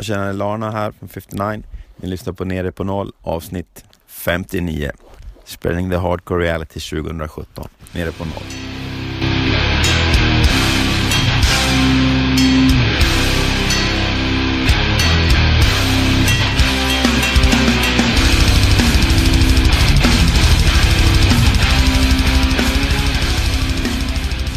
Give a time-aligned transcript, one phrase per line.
[0.00, 1.62] Jag känner Larna här från 59.
[1.96, 4.90] Ni lyssnar på Nere på Noll avsnitt 59.
[5.44, 7.68] Spelning the Hardcore Reality 2017.
[7.92, 8.69] Nere på Noll.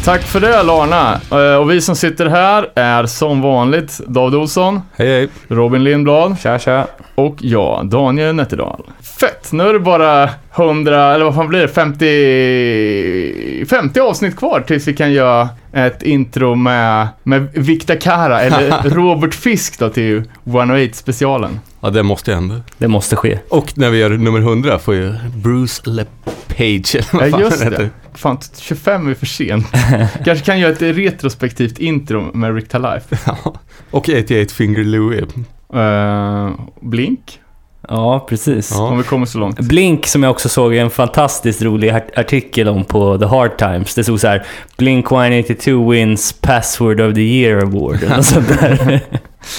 [0.04, 1.20] Tack för det Larna.
[1.30, 5.28] Eh, Och vi som sitter här är som vanligt David Olsson, Hej hej.
[5.48, 6.86] Robin Lindblad Tja tja.
[7.14, 8.82] och jag, Daniel Nätterdal.
[9.20, 9.52] Fett!
[9.52, 14.88] Nu är det bara 100, eller vad fan blir det, 50, 50 avsnitt kvar tills
[14.88, 21.60] vi kan göra ett intro med, med Victor Kara, eller Robert Fisk då till 108-specialen.
[21.80, 22.60] Ja, det måste hända.
[22.78, 23.38] Det måste ske.
[23.48, 27.62] Och när vi gör nummer 100 får ju Bruce LePage, eller vad Ja fan just
[27.62, 27.90] han heter.
[28.14, 29.66] Fan, 25 är för sent.
[30.24, 33.18] Kanske kan göra ett retrospektivt intro med Rick Life.
[33.26, 33.54] Ja.
[33.90, 35.26] Och 88 Finger Louie.
[35.74, 37.40] Uh, Blink,
[37.88, 38.70] Ja, precis.
[38.74, 38.82] Ja.
[38.82, 39.60] om vi kommer så långt.
[39.60, 43.94] Blink som jag också såg en fantastiskt rolig art- artikel om på The Hard Times.
[43.94, 48.48] Det stod så här Blink 182 wins Password of the Year Award eller något sånt
[48.60, 49.00] där.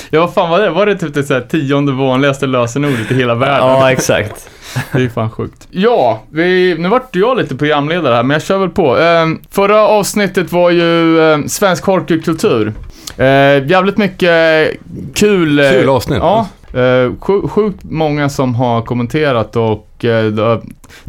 [0.10, 0.70] Ja, vad fan var det?
[0.70, 3.68] Var det typ det så här tionde vanligaste lösenordet i hela världen?
[3.68, 4.50] ja, exakt.
[4.94, 5.68] Det är fan sjukt.
[5.72, 8.98] Ja, vi, nu vart jag lite programledare här, men jag kör väl på.
[9.00, 12.74] Eh, förra avsnittet var ju eh, svensk hardcore-kultur.
[13.18, 13.26] Eh,
[13.68, 14.70] jävligt mycket
[15.16, 15.60] kul...
[15.60, 16.18] eh, Kul avsnitt.
[16.20, 16.48] Ja.
[16.76, 20.60] Eh, sju- sjukt många som har kommenterat och eh,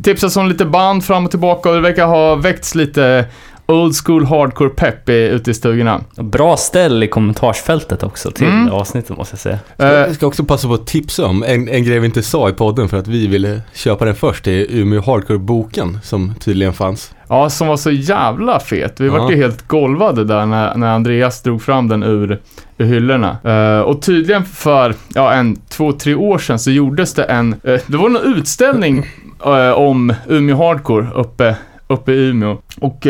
[0.03, 3.25] tipsats om lite band fram och tillbaka och det verkar ha väckts lite
[3.69, 6.01] old school hardcore pepp ute i stugorna.
[6.17, 8.73] Bra ställ i kommentarsfältet också till Mm.
[8.73, 9.59] avsnittet måste jag säga.
[9.79, 12.49] Eh, Jag ska också passa på att tipsa om en, en grej vi inte sa
[12.49, 14.45] i podden för att vi ville köpa den först.
[14.45, 17.13] Det är Umeå Hardcore-boken som tydligen fanns.
[17.29, 19.01] Ja, som var så jävla fet.
[19.01, 19.13] Vi Ja.
[19.19, 22.41] vart ju helt golvade där när, när Andreas drog fram den ur,
[22.79, 23.37] ur hyllorna.
[23.45, 27.81] Eh, och tydligen för, ja, en två, tre år sedan så gjordes det en, eh,
[27.87, 29.07] det var en utställning
[29.45, 31.57] eh, om Umeå Hardcore uppe,
[31.89, 32.57] uppe i Umeå.
[32.81, 33.07] Och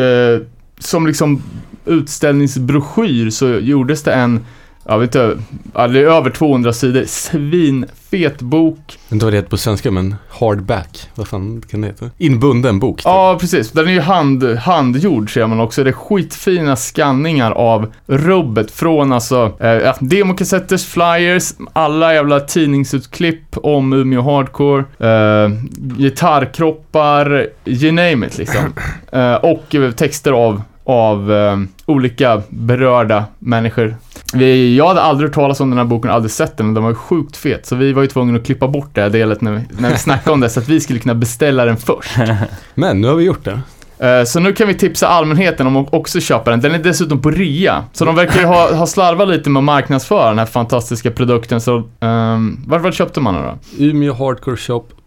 [0.78, 1.42] som liksom
[1.84, 4.44] utställningsbroschyr så gjordes det en,
[4.88, 5.38] jag vet inte,
[5.74, 8.98] ja, det är över 200 sidor, svinfet bok.
[9.08, 11.08] Inte vad det heter på svenska men hardback.
[11.14, 12.10] Vad fan kan det heta?
[12.18, 12.96] Inbunden bok.
[12.96, 13.04] typ.
[13.04, 13.72] Ja, precis.
[13.72, 15.84] Den är ju hand, handgjord ser man också.
[15.84, 23.56] Det är skitfina skanningar av rubbet från alltså eh, ja, demokassetters, flyers, alla jävla tidningsutklipp
[23.56, 25.50] om Umeå Hardcore, eh,
[25.98, 28.62] gitarrkroppar, you name it liksom.
[29.12, 33.96] Eh, och texter av, av eh, olika berörda människor.
[34.34, 36.90] Vi, jag hade aldrig hört talas om den här boken, aldrig sett den, den var
[36.90, 37.66] ju sjukt fet.
[37.66, 39.96] Så vi var ju tvungna att klippa bort det här delet när vi, när vi
[39.98, 42.10] snackade om det, så att vi skulle kunna beställa den först.
[42.74, 43.60] Men nu har vi gjort det.
[43.98, 46.60] Eh, Så nu kan vi tipsa allmänheten om att också köpa den.
[46.60, 47.84] Den är dessutom på rea.
[47.92, 51.60] Så de verkar ju ha, ha slarvat lite med att marknadsföra den här fantastiska produkten.
[51.60, 53.58] Så um, vart, vart köpte man den då?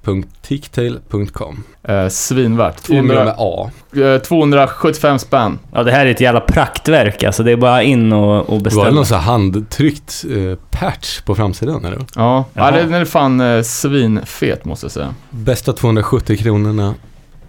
[0.06, 2.90] Umeåhardcoreshop.ticktail.com Uh, svinvärt.
[2.90, 3.72] Umeå 200, med A.
[4.16, 5.60] eh, 275 spänn.
[5.74, 7.44] Ja, det här är ett jävla praktverk alltså.
[7.44, 8.92] Det är bara in och, och Det var beställa.
[8.92, 12.00] någon sån här handtryckt eh, patch på framsidan eller?
[12.16, 15.14] Ja, ja den är fan uh, svinfet måste jag säga.
[15.30, 16.96] Bästa 270 kronorna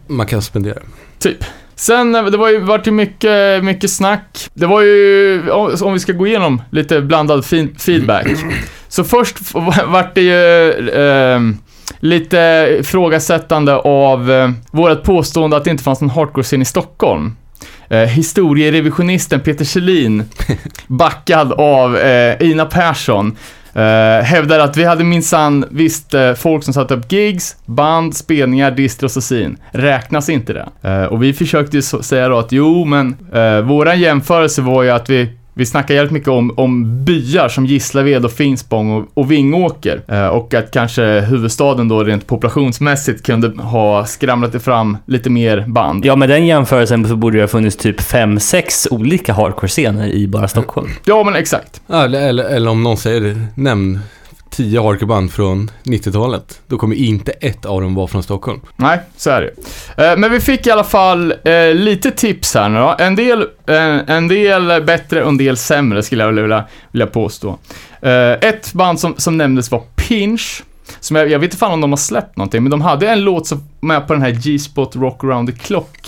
[0.07, 0.79] man kan spendera.
[1.19, 1.45] Typ.
[1.75, 4.49] Sen, eh, det var ju, vart ju mycket, mycket snack.
[4.55, 5.51] Det var ju,
[5.83, 7.45] om vi ska gå igenom lite blandad
[7.79, 8.27] feedback.
[8.89, 9.37] Så först
[9.87, 11.59] vart det ju ehm,
[12.01, 17.37] lite ifrågasättande av eh, vårt påstående att det inte fanns någon hardcore-scen i Stockholm.
[17.89, 20.25] Eh, historierevisionisten Peter Kjellin,
[20.87, 23.37] backad av eh, Ina Persson,
[23.75, 28.71] eh, hävdar att vi hade minsann visst eh, folk som satte upp gigs, band, spelningar,
[28.71, 29.57] distros och sin.
[29.71, 30.69] Räknas inte det?
[30.83, 34.91] Eh, och vi försökte ju säga då att jo, men eh, våran jämförelse var ju
[34.91, 39.31] att vi vi snackar jävligt mycket om, om byar som Gislaved och Finspång och, och
[39.31, 40.03] Vingåker.
[40.09, 46.05] Eh, och att kanske huvudstaden då rent populationsmässigt kunde ha skramlat fram lite mer band.
[46.05, 50.29] Ja, med den jämförelsen så borde det ha funnits typ fem sex olika hardcore-scener i
[50.29, 50.89] bara Stockholm.
[51.05, 51.81] Ja, men exakt.
[51.89, 53.99] Eller, eller, eller om någon säger, nämn
[54.51, 56.61] 10 hardcoreband från 90-talet.
[56.67, 58.61] Då kommer inte ett av dem vara från Stockholm.
[58.77, 59.41] Nej, så är
[59.97, 62.97] det eh, Men vi fick i alla fall eh, lite tips här nu då.
[62.99, 67.59] En del, eh, en del bättre och en del sämre skulle jag vilja, vilja påstå.
[68.03, 70.63] Eh, ett band som, som nämndes var Pinch.
[71.01, 73.21] Som jag, jag vet inte fan om de har släppt någonting, men de hade en
[73.21, 75.99] låt som med på den här G-spot Rock around the clock.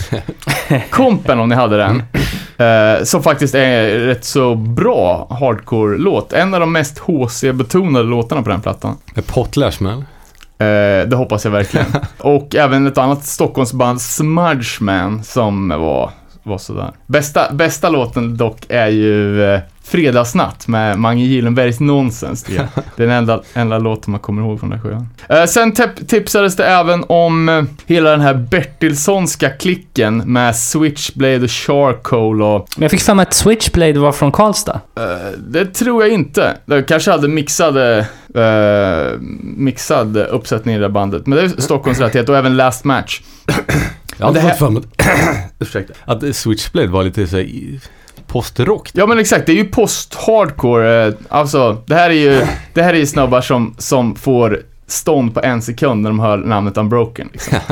[0.91, 2.03] Kompen om ni hade den.
[2.57, 6.33] Eh, som faktiskt är rätt så bra hardcore-låt.
[6.33, 8.97] En av de mest HC-betonade låtarna på den plattan.
[9.15, 10.05] Med Potlash med.
[10.59, 11.87] Eh, det hoppas jag verkligen.
[12.19, 16.11] och även ett annat Stockholmsband, Smudgeman, som var
[16.43, 16.91] var sådär.
[17.07, 22.43] Bästa, bästa låten dock är ju eh, Fredagsnatt med Mange Gyllenbergs Nonsens.
[22.43, 22.67] Det är
[22.97, 25.09] den enda, enda låten man kommer ihåg från den skivan.
[25.29, 31.41] Eh, sen tip- tipsades det även om eh, hela den här Bertilssonska klicken med Switchblade
[31.43, 34.81] och Charcoal och Men jag fick för mig att Switchblade var från Karlstad.
[34.97, 36.57] Eh, det tror jag inte.
[36.67, 38.07] De kanske hade mixade,
[39.43, 41.27] mixad uppsättning i det där bandet.
[41.27, 43.21] Men det är Stockholmsrelaterat och även Last Match.
[44.19, 47.37] Jag har det alltid här- fått för mig att, ursäkta, att Switchblade var lite så
[47.37, 47.81] här i-
[48.27, 48.91] postrock.
[48.93, 51.07] Ja men exakt, det är ju post-hardcore.
[51.09, 55.35] eh, Alltså, det här är ju, det här är ju snubbar som, som får stånd
[55.35, 57.29] på en sekund när de hör namnet Unbroken.
[57.33, 57.59] Liksom.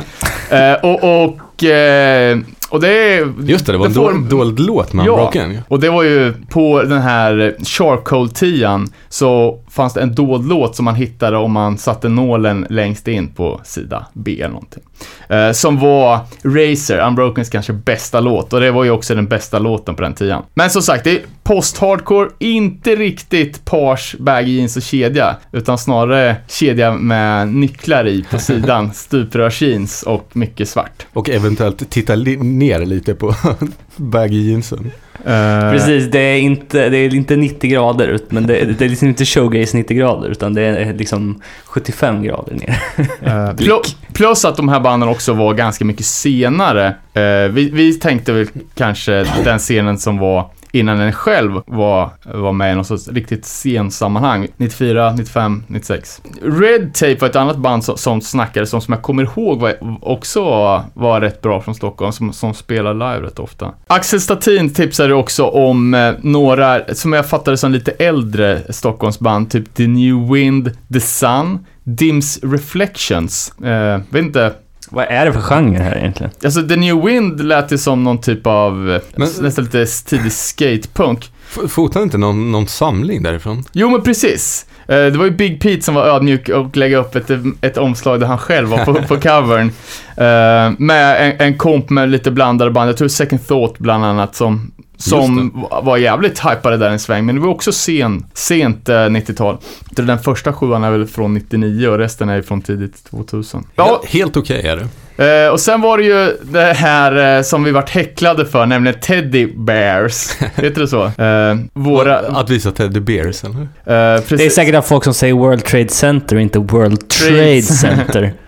[0.51, 2.37] Eh, och, och, eh,
[2.71, 3.33] och det är...
[3.45, 5.11] Just det, det var en får- dold, låt med Ja.
[5.11, 5.57] Unbroken.
[5.67, 10.85] Och det var ju på den här Charcoal-tian så fanns det en dold låt som
[10.85, 14.83] man hittade om man satte nålen längst in på sida B eller någonting.
[15.29, 19.59] Eh, som var Razer, Unbrokens kanske bästa låt och det var ju också den bästa
[19.59, 20.43] låten på den tian.
[20.53, 26.35] Men som sagt, det är post-hardcore, inte riktigt pars, baggy jeans och kedja, utan snarare
[26.47, 31.05] kedja med nycklar i på sidan, stuprörsjeans och mycket svart.
[31.13, 32.15] Och eventuellt titta
[32.61, 33.35] ner lite på
[33.95, 34.91] baggy jeansen.
[35.25, 38.89] Eh, Precis, det är inte, det är inte 90 grader, ut- men det, det är
[38.89, 42.79] liksom inte showgaze 90 grader, utan det är liksom 75 grader ner.
[43.53, 46.87] Pl- plus att de här banden också var ganska mycket senare.
[47.13, 52.51] Eh, vi, vi tänkte väl kanske den scenen som var innan den själv var, var
[52.51, 54.47] med i något sorts riktigt sen sammanhang.
[54.57, 56.21] 94, 95, 96.
[56.41, 59.73] Red Tape var ett annat band som, som snackades om, som jag kommer ihåg var,
[60.01, 63.73] också var, var rätt bra från Stockholm, som, som spelar live rätt ofta.
[63.87, 69.73] Axel Statin tipsade också om eh, några, som jag fattade som lite äldre Stockholmsband, typ
[69.73, 73.59] The New Wind, The Sun, Dims Reflections.
[73.59, 74.53] Eh, vet inte.
[74.93, 76.31] Vad är det för genre här egentligen?
[76.43, 78.73] Alltså The New Wind lät ju som någon typ av,
[79.15, 81.31] Men- nästan lite tidig skatepunk.
[81.69, 83.63] Fotade inte någon, någon samling därifrån?
[83.71, 84.65] Jo men precis.
[84.87, 88.19] Eh, Det var ju Big Pete som var ödmjuk och lägga upp ett, ett omslag
[88.19, 89.71] där han själv var på, på covern.
[90.17, 92.89] Eh, Med en, en komp med lite blandade band.
[92.89, 94.71] Jag tror Second Thought bland annat som,
[95.01, 97.25] som var jävligt hypade där en sväng.
[97.25, 99.57] Men det var också sen, sent eh, 90-tal.
[99.89, 103.63] Jag tror Den första sjuan är väl från 99 och resten är från tidigt 2000.
[103.75, 104.87] Ja, Helt, okej är det.
[105.17, 108.99] Eh, och sen var det ju det här eh, som vi vart häcklade för, nämligen
[108.99, 110.31] Teddy Bears.
[110.55, 111.05] Heter det så?
[111.05, 112.19] Eh, våra...
[112.19, 113.59] Att visa Teddy Bears, eller?
[113.61, 114.23] eh.
[114.29, 117.61] Det är säkert att folk som säger World Trade Center, inte World Trade.
[117.61, 118.33] Center.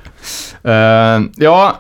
[0.66, 1.80] Eh, ja,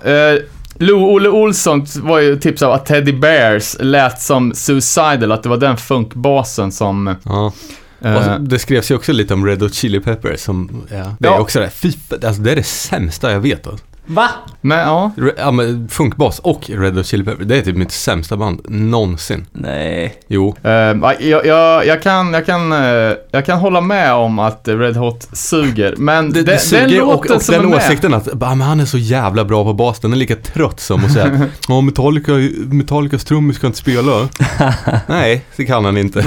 [0.83, 5.49] uh, Lo-Olle Olsson var ju tips av att Teddy Bears lät som Suicidal, att det
[5.49, 7.15] var den funkbasen som...
[7.23, 7.53] Ja.
[8.01, 11.27] eh, Och det skrevs ju också lite om Red Hot Chili Peppers som, ja, det
[11.27, 11.39] är Ja.
[11.39, 11.69] också det.
[11.69, 13.67] Fy, alltså det är det sämsta jag vet.
[13.67, 13.85] Alltså.
[14.05, 14.29] Va?
[14.61, 15.11] men ja.
[15.17, 18.61] Re- Ja, men funkbas och Red Hot Chili Peppers, det är typ mitt sämsta band
[18.69, 19.45] någonsin.
[19.51, 20.15] Nej.
[20.27, 20.55] Jo.
[20.61, 24.95] Ja, jag, jag, jag, kan, jag, kan, eh, jag kan hålla med om att Red
[24.97, 27.77] Hot suger, men Det, den, det den suger och, låten och som den är med...
[27.77, 30.79] åsikten att bara, men han är så jävla bra på bas, den är lika trött
[30.79, 32.31] som att säga att ja, Metallica,
[32.65, 34.29] Metallicas trummis ska inte spela.
[35.07, 36.25] Nej, det kan han inte.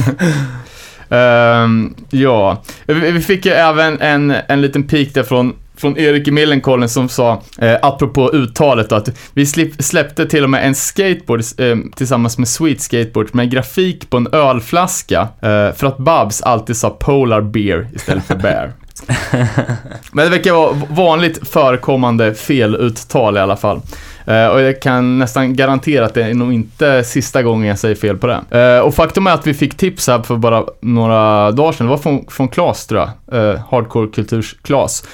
[1.09, 6.29] Ehm, ja, vi vi fick ju även en, en liten pik där från från Erik
[6.29, 9.47] i Millencolin som sa, eh, apropå uttalet då, att vi
[9.79, 14.29] släppte till och med en skateboard eh, tillsammans med Sweet Skateboard med grafik på en
[14.33, 18.73] ölflaska eh, för att Babs alltid sa Polar Beer istället för Bear.
[20.13, 23.81] Men det verkar vara vanligt förekommande feluttal i alla fall.
[24.29, 27.95] Uh, och jag kan nästan garantera att det är nog inte sista gången jag säger
[27.95, 28.77] fel på det.
[28.77, 31.91] Uh, och faktum är att vi fick tips här för bara några dagar sedan, det
[31.91, 35.05] var från, från Klas tror jag, uh, Hardcore Kulturs Klas,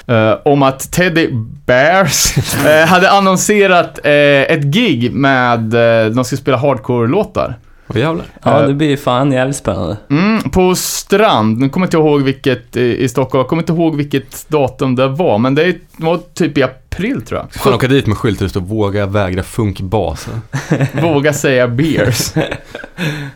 [0.43, 1.29] om att Teddy
[1.65, 2.35] Bears
[2.87, 5.59] hade annonserat ett gig med,
[6.15, 7.55] de skulle spela hardcore-låtar.
[7.87, 8.25] Åh jävlar.
[8.43, 9.97] Ja, Eh, det blir fan jävligt spännande.
[10.09, 13.73] Mm, på Strand, nu kommer jag inte ihåg vilket i, i Stockholm, jag kommer inte
[13.73, 17.53] ihåg vilket datum det var, men det var typ i april tror jag.
[17.53, 20.27] Fan åka dit med skyltar där det står våga vägra funkbas.
[21.01, 22.33] Våga säga beers.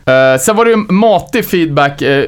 [0.04, 2.24] Eh, sen var det ju matig feedback uh,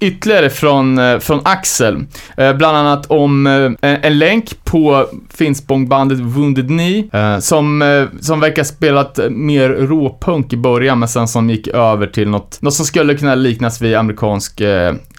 [0.00, 2.04] ytterligare från, eh, från Axel.
[2.36, 7.08] Eh, bland annat om eh, en, länk på Finspångbandet Wounded Knee,
[7.40, 12.62] som, som verkar spelat mer råpunk i början, men sen som gick över till något,
[12.62, 14.62] något som skulle kunna liknas vid amerikansk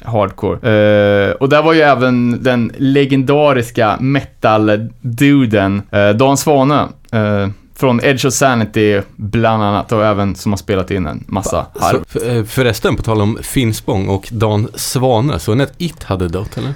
[0.06, 0.56] hardcore.
[0.56, 6.88] Eh, och där var ju även den legendariska metal-duden eh, Dan Svane.
[7.12, 11.66] eh, från Edge of Sanity bland annat och även som har spelat in en massa
[11.80, 12.04] harv.
[12.08, 16.58] För, förresten, på tal om Finspång och Dan Svane, så ni att It hade dött
[16.58, 16.74] eller?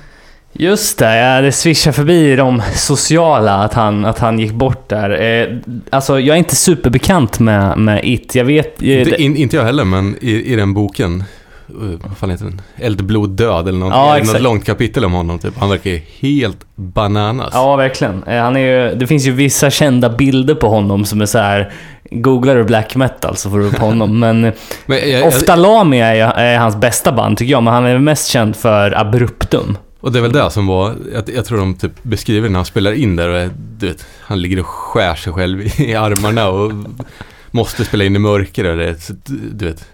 [0.53, 5.21] Just det, ja, det svischar förbi de sociala att han, att han gick bort där.
[5.21, 5.57] Eh,
[5.89, 8.35] alltså, jag är inte superbekant med, med It.
[8.35, 8.81] Jag vet...
[8.81, 11.23] Eh, Inte, det- in, inte jag heller, men i, i den boken, uh,
[11.67, 12.61] vad fan heter den?
[12.77, 14.25] Eldblod död eller någonting.
[14.27, 15.57] Ja, något långt kapitel om honom typ.
[15.57, 17.49] Han verkar ju helt bananas.
[17.53, 18.23] Ja, verkligen.
[18.23, 21.37] Eh, Han är ju, det finns ju vissa kända bilder på honom som är så
[21.37, 21.71] här.
[22.11, 24.19] Googlar du black metal så får du upp honom.
[24.19, 24.41] Men
[24.85, 27.99] Men jag, jag, ofta Lamia är, är hans bästa band tycker jag, men han är
[27.99, 29.77] mest känd för Abruptum.
[29.99, 32.65] Och det är väl det som var, jag, jag tror de typ beskriver när han
[32.65, 36.71] spelar in där och du vet, han ligger och skär sig själv i, armarna och
[37.51, 38.95] måste spela in i mörker och det,
[39.51, 39.85] du vet.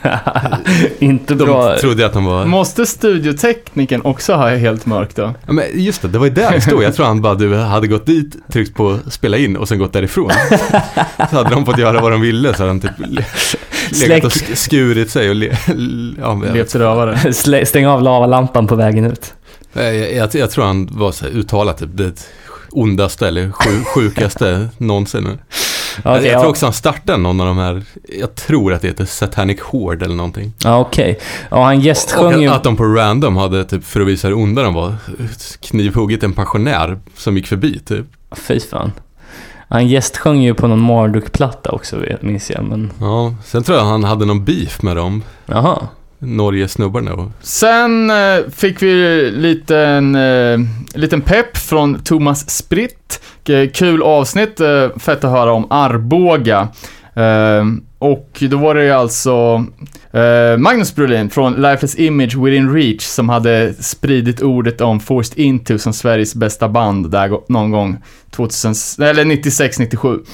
[0.98, 1.76] inte De bra.
[1.78, 2.44] trodde att han var...
[2.44, 5.34] Måste studiotekniken också ha helt mörkt då?
[5.46, 6.82] Ja, men just det, det var ju där det stod.
[6.82, 9.92] Jag tror han bara du hade gått dit, tryckt på spela in och sen gått
[9.92, 10.30] därifrån.
[11.30, 13.24] Så hade de fått göra vad de ville så hade han typ le-
[14.00, 15.56] legat och sk- skurit sig och le,
[16.20, 17.32] ja, Levt rövare.
[17.66, 19.34] Stäng av lavalampan på vägen ut.
[19.72, 22.12] jag, jag, jag tror han var så här uttalat typ det
[22.70, 25.38] ondaste eller sju, sjukaste någonsin.
[26.04, 27.82] Ja, jag, okej, jag tror också han startade någon av de här,
[28.18, 30.52] jag tror att det heter Satanic Horde eller någonting.
[30.64, 31.18] Ja, okej.
[31.50, 32.48] Ja, han gästsjöng ju...
[32.48, 34.94] att, de på random hade typ, för att visa hur onda de var,
[35.60, 38.06] knivhuggit en pensionär som gick förbi typ.
[38.36, 38.92] Fy fan.
[39.68, 42.64] Han gästsjöng ju på någon Marduk-platta också, vet- minns jag.
[42.64, 42.92] Men...
[43.00, 45.88] Ja, sen tror jag han hade någon beef med dem, Jaha.
[46.18, 47.32] Norge-snubbarna.
[47.40, 50.58] Sen eh, fick vi liten, eh,
[50.94, 53.20] liten pepp från Thomas Spritt.
[53.48, 56.68] Eh, kul avsnitt, eh, fett att höra om Arboga.
[57.14, 57.64] Eh,
[58.02, 59.64] och då var det ju alltså
[60.12, 65.78] eh, Magnus Brolin från Lifeless Image Within Reach som hade spridit ordet om Forced Into
[65.78, 67.98] som Sveriges bästa band där någon gång
[68.30, 70.24] 2000, eller 96-97.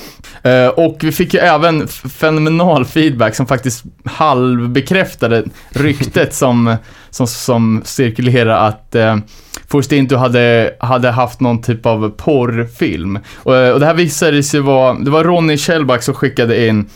[0.42, 6.76] Eh, och vi fick ju även fenomenal feedback som faktiskt halvbekräftade ryktet som,
[7.10, 9.16] som, som cirkulerar att eh,
[9.70, 13.18] Forced Into hade, hade haft någon typ av porrfilm.
[13.37, 16.88] Och, eh, och det här visade sig vara, det var Ronny Kjellback som skickade in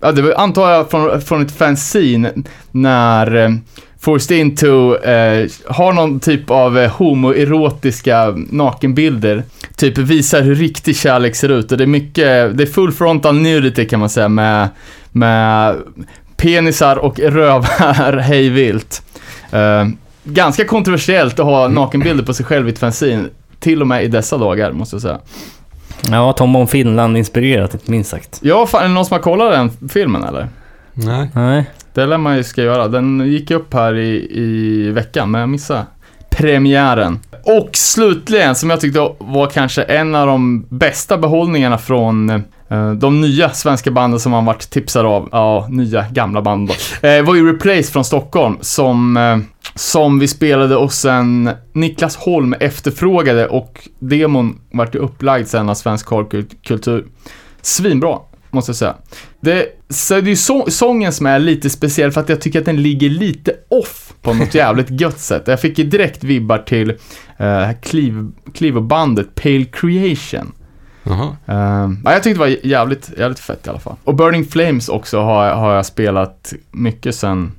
[0.00, 2.32] Ja, det var, antar jag från, från ett fanzine
[2.70, 3.50] när eh,
[4.00, 9.42] Forced Into eh, har någon typ av eh, homoerotiska nakenbilder.
[9.76, 13.34] Typ visar hur riktig kärlek ser ut och det är mycket, det är full frontal
[13.34, 14.68] nudity kan man säga med,
[15.12, 15.76] med
[16.36, 19.02] penisar och rövar hejvilt.
[19.50, 19.86] Eh,
[20.24, 23.24] ganska kontroversiellt att ha nakenbilder på sig själv i ett fanzine.
[23.60, 25.18] Till och med i dessa dagar, måste jag säga.
[26.10, 28.38] Ja, Tom om Finland inspirerat, inte minst sagt.
[28.42, 30.48] Ja, fan, är det någon som har kollat den filmen eller?
[30.92, 31.30] Nej.
[31.34, 31.70] Nej.
[31.94, 32.88] Det lär man ju ska göra.
[32.88, 35.86] Den gick upp här i, i veckan, men jag missade
[36.36, 37.18] premiären.
[37.44, 43.20] Och slutligen, som jag tyckte var kanske en av de bästa behållningarna från eh, de
[43.20, 47.34] nya svenska banden som man varit tipsad av, ja, nya gamla band då, eh, var
[47.34, 49.38] ju Replace från Stockholm som, eh,
[49.74, 55.74] som vi spelade och sen Niklas Holm efterfrågade och demon vart ju upplagd sen av
[55.74, 57.06] Svensk Korkultur.
[57.62, 58.18] Svinbra,
[58.50, 58.94] måste jag säga.
[59.40, 62.58] Det, så det är ju så, sången som är lite speciell för att jag tycker
[62.58, 65.42] att den ligger lite off på något jävligt gött sätt.
[65.46, 67.70] Jag fick ju direkt vibbar till uh,
[68.54, 70.52] Clevo-bandet Pale Creation.
[71.48, 73.96] Uh, ja, jag tyckte det var jävligt, jävligt fett i alla fall.
[74.04, 77.52] Och Burning Flames också har, har jag spelat mycket sen,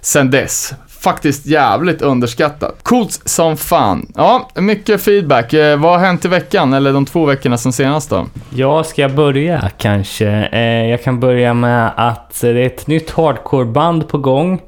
[0.00, 0.74] sen dess.
[1.02, 2.78] Faktiskt jävligt underskattat.
[2.82, 4.12] Coolt som fan.
[4.16, 5.52] Ja, mycket feedback.
[5.52, 8.26] Eh, vad har hänt i veckan, eller de två veckorna sen senast då?
[8.50, 10.28] Ja, ska jag börja kanske?
[10.52, 14.60] Eh, jag kan börja med att det är ett nytt hardcore-band på gång.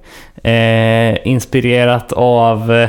[0.42, 2.88] Eh, inspirerat av eh,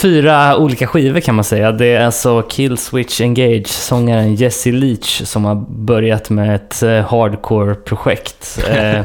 [0.00, 1.72] fyra olika skivor kan man säga.
[1.72, 8.58] Det är alltså Killswitch Engage, sångaren Jesse Leach som har börjat med ett eh, hardcore-projekt.
[8.70, 9.00] Eh,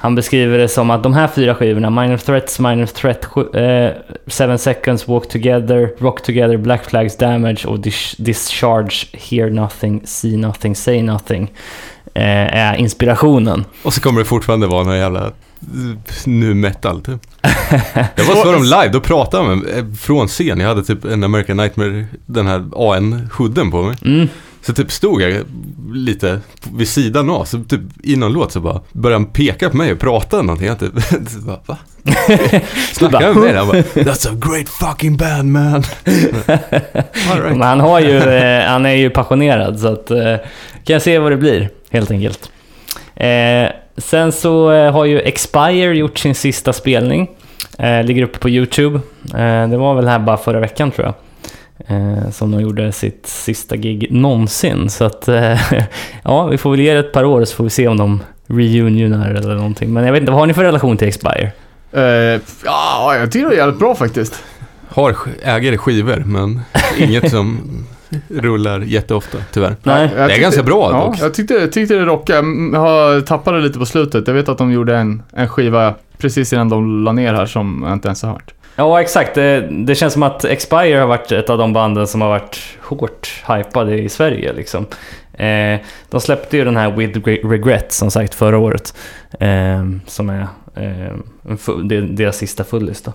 [0.00, 3.24] han beskriver det som att de här fyra skivorna, Minor Threats, Minor Threat,
[3.54, 3.90] eh,
[4.26, 10.36] Seven Seconds, Walk Together, Rock Together, Black Flags Damage och Dis- Discharge, Hear Nothing, See
[10.36, 11.52] Nothing, Say Nothing,
[12.14, 13.64] är inspirationen.
[13.82, 15.32] Och så kommer det fortfarande vara någon jävla eh,
[16.24, 17.20] nu metal typ.
[18.14, 20.60] Jag var så dem live, då pratade de med, eh, från scen.
[20.60, 23.96] Jag hade typ en American Nightmare, den här AN-hoodien på mig.
[24.04, 24.28] Mm.
[24.62, 25.44] Så typ stod jag
[25.92, 26.40] lite
[26.72, 29.92] vid sidan av, så typ i någon låt så bara började han peka på mig
[29.92, 30.66] och prata någonting.
[30.66, 30.92] Jag typ,
[31.28, 31.76] så bara, va?
[32.92, 33.56] Snackar han med mig?
[33.56, 35.74] Han bara, That's a great fucking band man.
[37.30, 37.56] All right.
[37.56, 40.36] Men han, har ju, eh, han är ju passionerad så att eh,
[40.84, 42.50] kan jag se vad det blir helt enkelt.
[43.16, 47.30] Eh, sen så eh, har ju Expire gjort sin sista spelning.
[47.78, 49.00] Eh, ligger uppe på YouTube.
[49.34, 51.14] Eh, det var väl här bara förra veckan tror jag.
[51.86, 54.90] Eh, som de gjorde sitt sista gig någonsin.
[54.90, 55.60] Så att eh,
[56.22, 58.22] ja, vi får väl ge det ett par år så får vi se om de
[58.46, 59.92] reunionar eller någonting.
[59.92, 61.52] Men jag vet inte, vad har ni för relation till Expire?
[61.92, 64.42] Eh, ja, jag tycker det är jävligt bra faktiskt.
[64.88, 66.60] har, äger skivor, men
[66.98, 67.60] inget som
[68.28, 69.76] rullar jätteofta, tyvärr.
[69.82, 70.08] Nej.
[70.14, 71.16] Det är tyckte- ganska bra Ja, dock.
[71.20, 72.48] jag tyckte, tyckte det rockade.
[72.72, 74.26] Jag tappade lite på slutet.
[74.28, 77.82] Jag vet att de gjorde en, en skiva precis innan de la ner här som
[77.86, 78.54] jag inte ens har hört.
[78.76, 79.34] Ja, exakt.
[79.34, 82.58] Det, det känns som att Expire har varit ett av de banden som har varit
[82.80, 84.52] hårt hypade i Sverige.
[84.52, 84.86] Liksom.
[85.32, 88.94] Eh, de släppte ju den här With Re- Regret som sagt förra året.
[89.40, 90.46] Eh, som är
[90.76, 91.14] eh,
[92.10, 93.12] deras sista fullis då.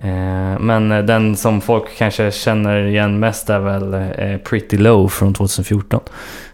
[0.00, 5.08] Eh, men eh, den som folk kanske känner igen mest är väl eh, Pretty Low
[5.08, 6.00] från 2014.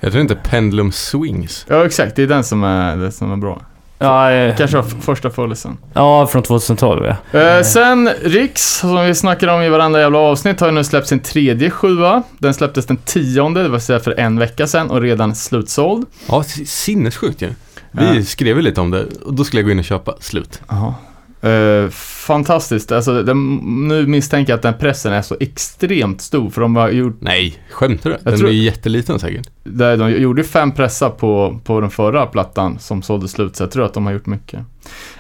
[0.01, 1.67] Jag tror inte Pendulum Swings.
[1.69, 2.17] Ja, exakt.
[2.17, 3.63] Det är den som är, det som är bra.
[3.99, 5.79] Ja, eh, Kanske var första fullisen.
[5.95, 7.41] ja från 2012 ja.
[7.41, 11.07] Eh, sen Riks, som vi snackar om i varandra jävla avsnitt, har ju nu släppt
[11.09, 12.23] sin tredje sjua.
[12.39, 16.07] Den släpptes den tionde, det vill säga för en vecka sedan och redan slutsåld.
[16.29, 17.49] Ja, sinnessjukt ju.
[17.91, 18.25] Vi Ja.
[18.25, 20.15] skrev ju lite om det och då skulle jag gå in och köpa.
[20.21, 20.61] Slut.
[20.69, 20.95] Jaha.
[21.43, 22.93] Eh, fantastiskt.
[22.93, 23.57] Alltså, den,
[23.89, 27.55] nu misstänker jag att den pressen är så extremt stor, för de har gjort, Nej,
[27.71, 28.17] skämtar du?
[28.23, 29.49] Den tror- är ju jätteliten säkert.
[29.65, 33.71] där de gjorde fem pressar på, på den förra plattan som sålde slut, så jag
[33.71, 34.61] tror att de har gjort mycket.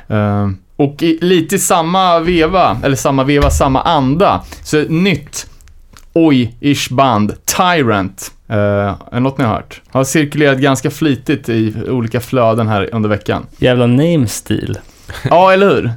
[0.08, 5.46] Eh, och i, lite i samma veva, eller samma veva, samma anda, så ett nytt
[6.12, 8.32] oj-ish band, Tyrant.
[8.50, 8.58] Uh,
[9.12, 9.80] är något ni har hört?
[9.90, 13.46] Har cirkulerat ganska flitigt i olika flöden här under veckan.
[13.58, 14.78] Jävla name-stil.
[15.30, 15.90] Ja, eller hur?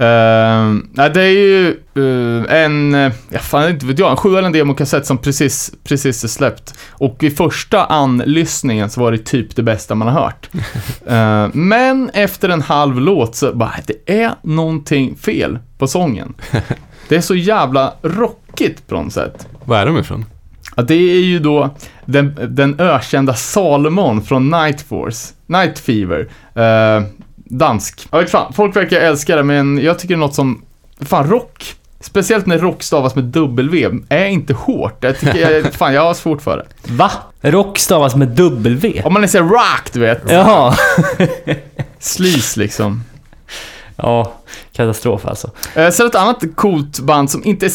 [0.00, 4.36] Uh, nej, det är ju eh, en, uh, ja fan inte vet jag, en sju
[4.36, 6.74] eller en demokassett som precis, precis är släppt.
[6.90, 10.48] Och i första anlyssningen så var det typ det bästa man har hört.
[11.06, 16.34] Eh, men efter en halv låt så bara, det är någonting fel på sången.
[17.08, 19.48] Det är så jävla rockigt på något sätt.
[19.64, 20.24] Var är de ifrån?
[20.76, 26.28] Ja, det är ju då den, den ökända Salomon från Night Force, Night Fever.
[27.50, 28.08] Dansk.
[28.10, 30.62] Jag vet fan, folk verkar älska det, men jag tycker det är något som,
[31.00, 31.74] fan rock.
[32.00, 35.04] Speciellt när rock stavas med W, är inte hårt.
[35.04, 36.92] Jag tycker, jag, fan jag har svårt för det.
[36.92, 37.10] Va?
[37.40, 39.02] Rock stavas med W?
[39.04, 40.22] Om man så rock, du vet.
[40.30, 40.74] Jaha.
[41.98, 43.04] Sleaze liksom.
[43.96, 44.32] Ja,
[44.72, 45.50] katastrof alltså.
[45.74, 47.70] Eh, sen ett annat coolt band som inte är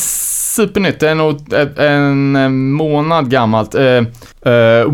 [0.56, 3.76] supernytt, det är nog en, eh, månad gammalt.
[3.76, 4.04] Uh,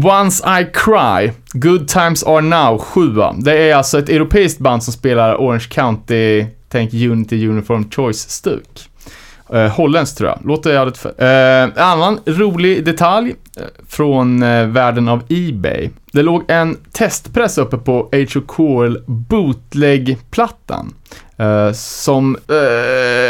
[0.06, 3.02] Once I Cry, Good Times Are Now, 7.
[3.38, 8.88] Det är alltså ett europeiskt band som spelar Orange County, tänk Unity Uniform Choice-stuk.
[9.54, 11.10] Uh, holländskt tror jag, låter jävligt för...
[11.10, 13.36] Uh, en annan rolig detalj
[13.88, 15.90] från eh, världen av Ebay.
[16.12, 19.04] Det låg en testpress uppe på H.O.K.L.
[19.06, 20.94] Bootleg-plattan.
[21.38, 22.58] Eh, som, uh,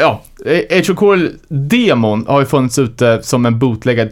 [0.02, 4.10] ja, H.O.K.L-demon har ju funnits ute som en bootleggad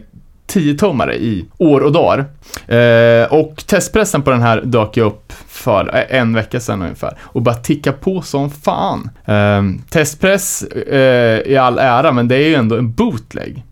[0.52, 2.24] 10-tummare i år och dagar.
[2.66, 7.42] Eh, och testpressen på den här dök ju upp för en vecka sedan ungefär och
[7.42, 9.10] bara ticka på som fan.
[9.24, 13.64] Eh, testpress eh, i all ära, men det är ju ändå en bootleg.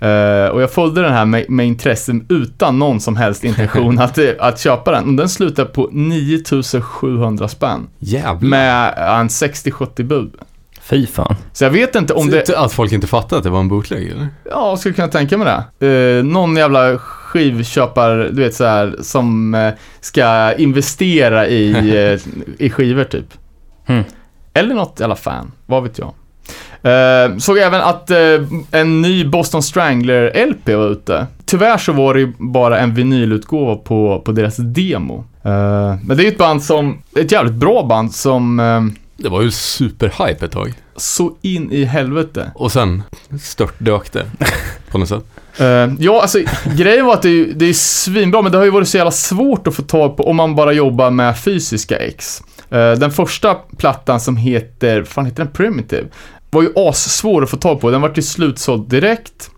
[0.00, 4.18] Eh, och jag följde den här med, med intresse utan någon som helst intention att,
[4.38, 5.08] att köpa den.
[5.08, 7.88] Och den slutade på 9700 spänn.
[7.98, 8.48] Jävlar.
[8.48, 10.32] Med en 60-70 bud.
[10.90, 11.36] Fy fan.
[11.52, 12.56] Så jag vet inte om det...
[12.56, 14.28] Att folk inte fattade att det var en bootleg eller?
[14.44, 15.86] Ja, jag skulle kunna tänka mig det.
[15.86, 21.70] Eh, någon jävla skivköpare, du vet så här, som eh, ska investera i,
[22.12, 22.20] eh,
[22.58, 23.26] i skivor typ.
[23.86, 24.02] Hmm.
[24.54, 26.14] Eller något jävla fan, vad vet jag.
[26.82, 28.18] Eh, såg även att eh,
[28.70, 31.26] en ny Boston Strangler-LP var ute.
[31.44, 35.24] Tyvärr så var det ju bara en vinylutgåva på, på deras demo.
[35.44, 38.82] Eh, men det är ju ett band som, ett jävligt bra band som eh,
[39.16, 40.72] Det var ju superhype ett tag.
[40.96, 42.50] så in i helvete.
[42.54, 43.02] Och sen
[43.42, 44.24] störtdök det.
[44.90, 45.24] På något sätt.
[45.58, 45.66] Eh,
[45.98, 46.38] ja, alltså
[46.76, 49.10] grejen var att det är, det är svinbra, men det har ju varit så jävla
[49.10, 52.42] svårt att få tag på om man bara jobbar med fysiska ex.
[52.70, 56.04] Eh, den första plattan som heter, fan heter den Primitive?
[56.50, 59.50] Var ju assvår att få tag på, den var till slutsåld direkt.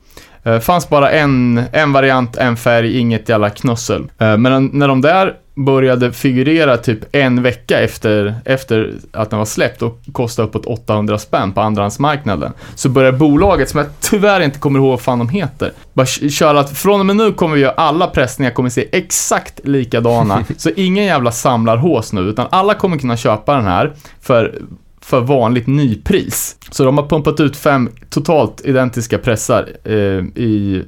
[0.46, 4.10] Uh, fanns bara en, en variant, en färg, inget jävla knussel.
[4.18, 9.46] Eh, men när de där började figurera typ en vecka efter, efter att den var
[9.46, 12.52] släppt och kostade uppåt 800 spänn på andrahandsmarknaden.
[12.74, 16.60] Så började bolaget, som jag tyvärr inte kommer ihåg vad fan de heter, bara köra
[16.60, 20.44] att från och med nu kommer vi göra alla pressningar kommer se exakt likadana.
[20.56, 24.54] så ingen jävla samlarhås nu, utan alla kommer kunna köpa den här för
[25.02, 26.56] för vanligt nypris.
[26.70, 29.94] Så de har pumpat ut fem totalt identiska pressar eh,
[30.42, 30.82] i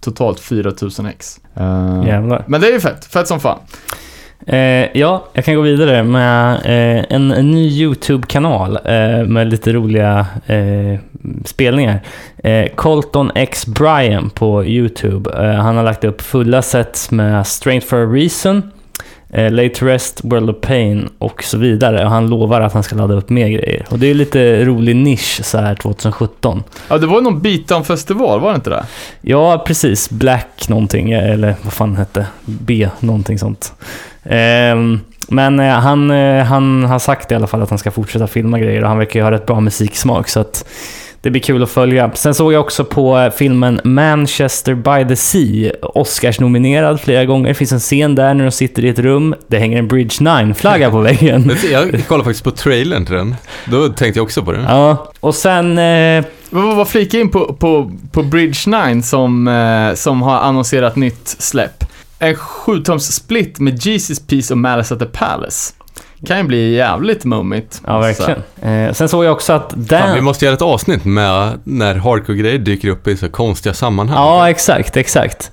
[0.00, 1.40] totalt 4000 ex.
[1.56, 2.44] Eh, Jävlar.
[2.46, 3.58] Men det är ju fett, fett som fan.
[4.46, 9.72] Eh, ja, jag kan gå vidare med eh, en, en ny YouTube-kanal eh, med lite
[9.72, 11.00] roliga eh,
[11.44, 12.00] spelningar.
[12.36, 15.36] Eh, Colton X Brian på YouTube.
[15.56, 18.62] Han har lagt upp fulla sets med Strength for a Reason.
[19.34, 22.04] Eh, Late Rest, World of Pain och så vidare.
[22.04, 23.86] Och han lovar att han ska ladda upp mer grejer.
[23.90, 26.62] Och det är lite rolig nisch så här 2017.
[26.88, 28.84] Ja, det var ju någon beatdown-festival, var det inte det?
[29.20, 30.10] Ja, precis.
[30.10, 33.72] Black någonting, eller vad fan hette B, någonting sånt.
[34.24, 38.26] Ehm, men eh, han, eh, han har sagt i alla fall att han ska fortsätta
[38.26, 40.64] filma grejer och han verkar ju ha rätt bra musiksmak så att
[41.24, 42.10] det blir kul att följa.
[42.14, 47.48] Sen såg jag också på eh, filmen Manchester by the Sea, Oscars-nominerad flera gånger.
[47.48, 49.34] Det finns en scen där när de sitter i ett rum.
[49.46, 51.52] Det hänger en Bridge 9-flagga på väggen.
[51.72, 53.34] Jag kollade faktiskt på trailern till den.
[53.64, 54.62] Då tänkte jag också på den.
[54.68, 55.78] Ja, och sen...
[55.78, 60.96] Eh, Vad vad flika in på, på, på Bridge 9 som, eh, som har annonserat
[60.96, 61.84] nytt släpp.
[62.18, 65.72] En 7-tums split med Jesus Piece och Malice at the Palace.
[66.26, 67.80] Kan ju bli jävligt mummigt.
[67.86, 68.42] ja, verkligen.
[68.62, 70.14] Eh, sen såg jag också att Fan, Dan...
[70.14, 74.16] vi måste göra ett avsnitt med när hardcore-grejer dyker upp i så konstiga sammanhang.
[74.16, 75.50] Ja, exakt, exakt.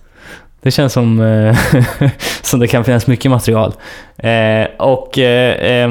[0.63, 1.57] Det känns som, eh,
[2.41, 3.73] som det kan finnas mycket material.
[4.17, 5.89] Eh, och eh,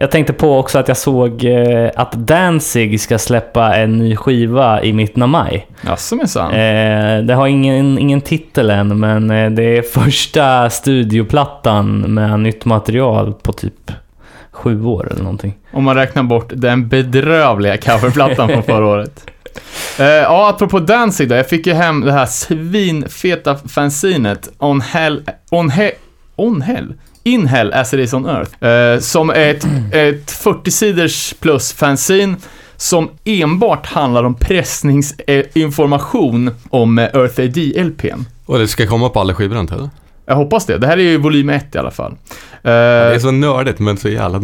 [0.00, 4.82] jag tänkte på också att jag såg eh, att Danzig ska släppa en ny skiva
[4.82, 5.66] i mitten av maj.
[5.86, 6.52] Jaså minsann.
[6.52, 12.64] Eh, det har ingen, ingen titel än, men eh, det är första studioplattan med nytt
[12.64, 13.92] material på typ
[14.50, 15.54] sju år eller någonting.
[15.72, 19.24] Om man räknar bort den bedrövliga coverplattan från förra året.
[19.98, 21.34] Eh, ja, apropå Danzig då.
[21.34, 25.22] Jag fick ju hem det här svinfeta fanzinet On Hell...
[25.50, 25.92] On Hell...
[26.36, 26.94] On Hell?
[27.28, 28.64] In Hell as it is on Earth.
[28.64, 32.36] Eh, som är ett, ett 40-siders plus fanzine
[32.76, 38.24] som enbart handlar om pressningsinformation om eh, Earth AD-LPn.
[38.46, 39.88] Och det ska komma på alla skivor antar jag?
[40.28, 40.78] Jag hoppas det.
[40.78, 42.16] Det här är ju volym 1 i alla fall.
[42.62, 44.40] Det är Eh, så nördigt men så jävla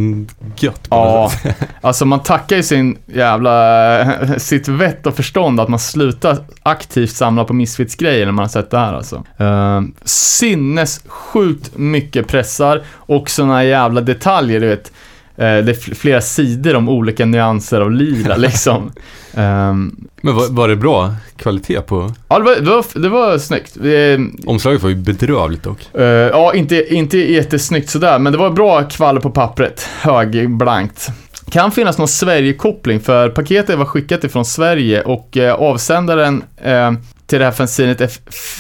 [0.57, 1.33] gött på Ja,
[1.81, 7.44] alltså man tackar ju sin jävla, sitt vett och förstånd att man slutar aktivt samla
[7.44, 9.25] på Misfits-grejer när man har sett det här alltså.
[9.40, 14.92] Uh, sinnessjukt mycket pressar och såna jävla detaljer, du vet.
[15.37, 18.92] Eh, det är fl- flera sidor om olika nyanser av lila liksom.
[19.35, 22.12] Ehm, Men var, var det bra kvalitet på?
[22.29, 23.77] ja, det var, det var, det var snyggt.
[23.77, 25.94] Eh, Omslaget var ju bedrövligt dock.
[25.94, 29.88] Eh, ja, inte, inte jättesnyggt sådär, men det var bra kvalitet på pappret.
[30.01, 31.09] Högblankt.
[31.51, 36.92] Kan finnas någon Sverige-koppling, för paketet var skickat ifrån Sverige och eh, avsändaren eh,
[37.27, 38.11] till det här fanzinet är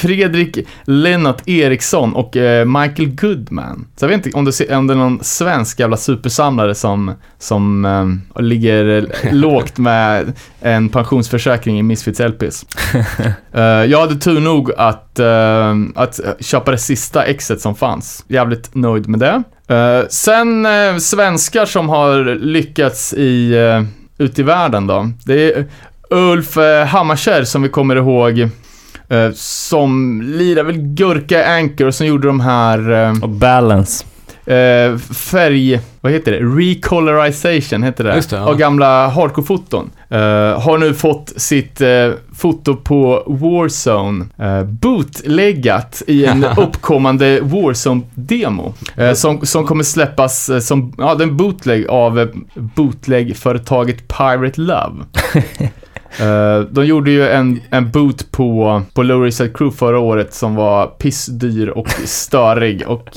[0.00, 3.86] Fredrik Lennart Eriksson och eh, Michael Goodman.
[3.96, 7.12] Så jag vet inte om det, se- om det är någon svensk jävla supersamlare som,
[7.38, 7.84] som
[8.36, 12.66] eh, ligger lågt med en pensionsförsäkring i Misfits LPs.
[13.52, 18.24] Eh, jag hade tur nog att, eh, att köpa det sista exet som fanns.
[18.28, 19.42] Jävligt nöjd med det.
[19.74, 23.54] Eh, sen eh, svenskar som har lyckats i,
[24.18, 25.10] ute i världen då.
[25.26, 25.64] Det är
[26.14, 28.38] Ulf uh, Hammarskär som vi kommer ihåg.
[29.08, 34.04] eh, som lirar väl Gurka Anchor och som gjorde de här eh, Och Balance.
[34.46, 35.80] eh, färg...
[36.00, 36.38] Vad heter det?
[36.38, 38.14] Recolorization heter det.
[38.16, 38.42] Just det, ja.
[38.42, 39.90] Av gamla hardcore-foton.
[40.10, 48.74] Eh, har nu fått sitt eh, foto på Warzone uh, bootleggat i en uppkommande Warzone-demo.
[48.96, 55.04] eh, som, som kommer släppas eh, som, ja, den bootleg av bootleg-företaget Pirate Love.
[56.20, 60.54] Eh, de gjorde ju en, en boot på, på Low Reset Crew förra året som
[60.54, 63.08] var pissdyr och störig och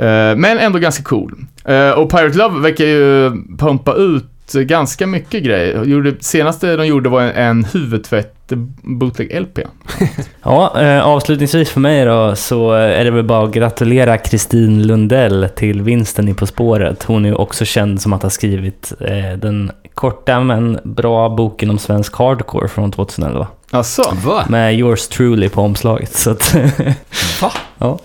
[0.00, 1.34] uh, men ändå ganska cool.
[1.68, 5.84] Uh, och Pirate Love verkar ju pumpa ut ganska mycket grejer.
[5.84, 8.37] Gjorde, senaste de gjorde var en, en huvudtvätt
[8.82, 9.58] bootleg LP.
[10.42, 15.48] Ja, eh, avslutningsvis för mig då så är det väl bara att gratulera Kristin Lundell
[15.56, 17.02] till vinsten i På spåret.
[17.02, 21.70] Hon är ju också känd som att ha skrivit eh, den korta men bra boken
[21.70, 23.46] om svensk hardcore från 2011.
[23.70, 24.44] Alltså, Va?
[24.48, 26.14] Med yours truly på omslaget.
[26.14, 26.54] Så att,
[27.42, 27.52] Va?
[27.78, 27.98] ja.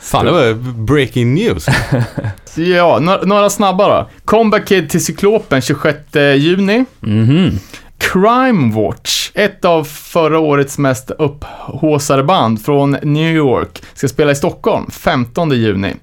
[0.00, 1.66] Fan, det var breaking news.
[2.56, 4.08] ja, några, några snabba då.
[4.24, 5.98] Comeback Kid till Cyklopen 26
[6.36, 6.84] juni.
[7.00, 7.58] Mhm.
[7.98, 14.34] Crime Watch, ett av förra årets mest upphaussade band från New York, ska spela i
[14.34, 15.94] Stockholm 15 juni.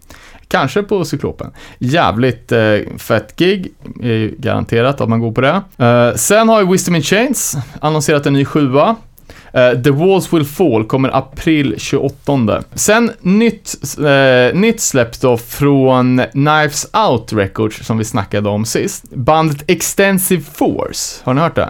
[0.48, 1.52] Kanske på Cyklopen.
[1.80, 3.72] Jävligt eh, fett gig,
[4.04, 5.62] är garanterat att man går på det.
[5.78, 8.96] Eh, sen har ju Wisdom in Chains annonserat en ny sjua.
[9.54, 12.64] Eh, The Walls Will Fall kommer april 28.
[12.74, 19.04] Sen nytt, eh, nytt släpp då från Knives Out Records som vi snackade om sist.
[19.10, 21.70] Bandet Extensive Force, har ni hört det?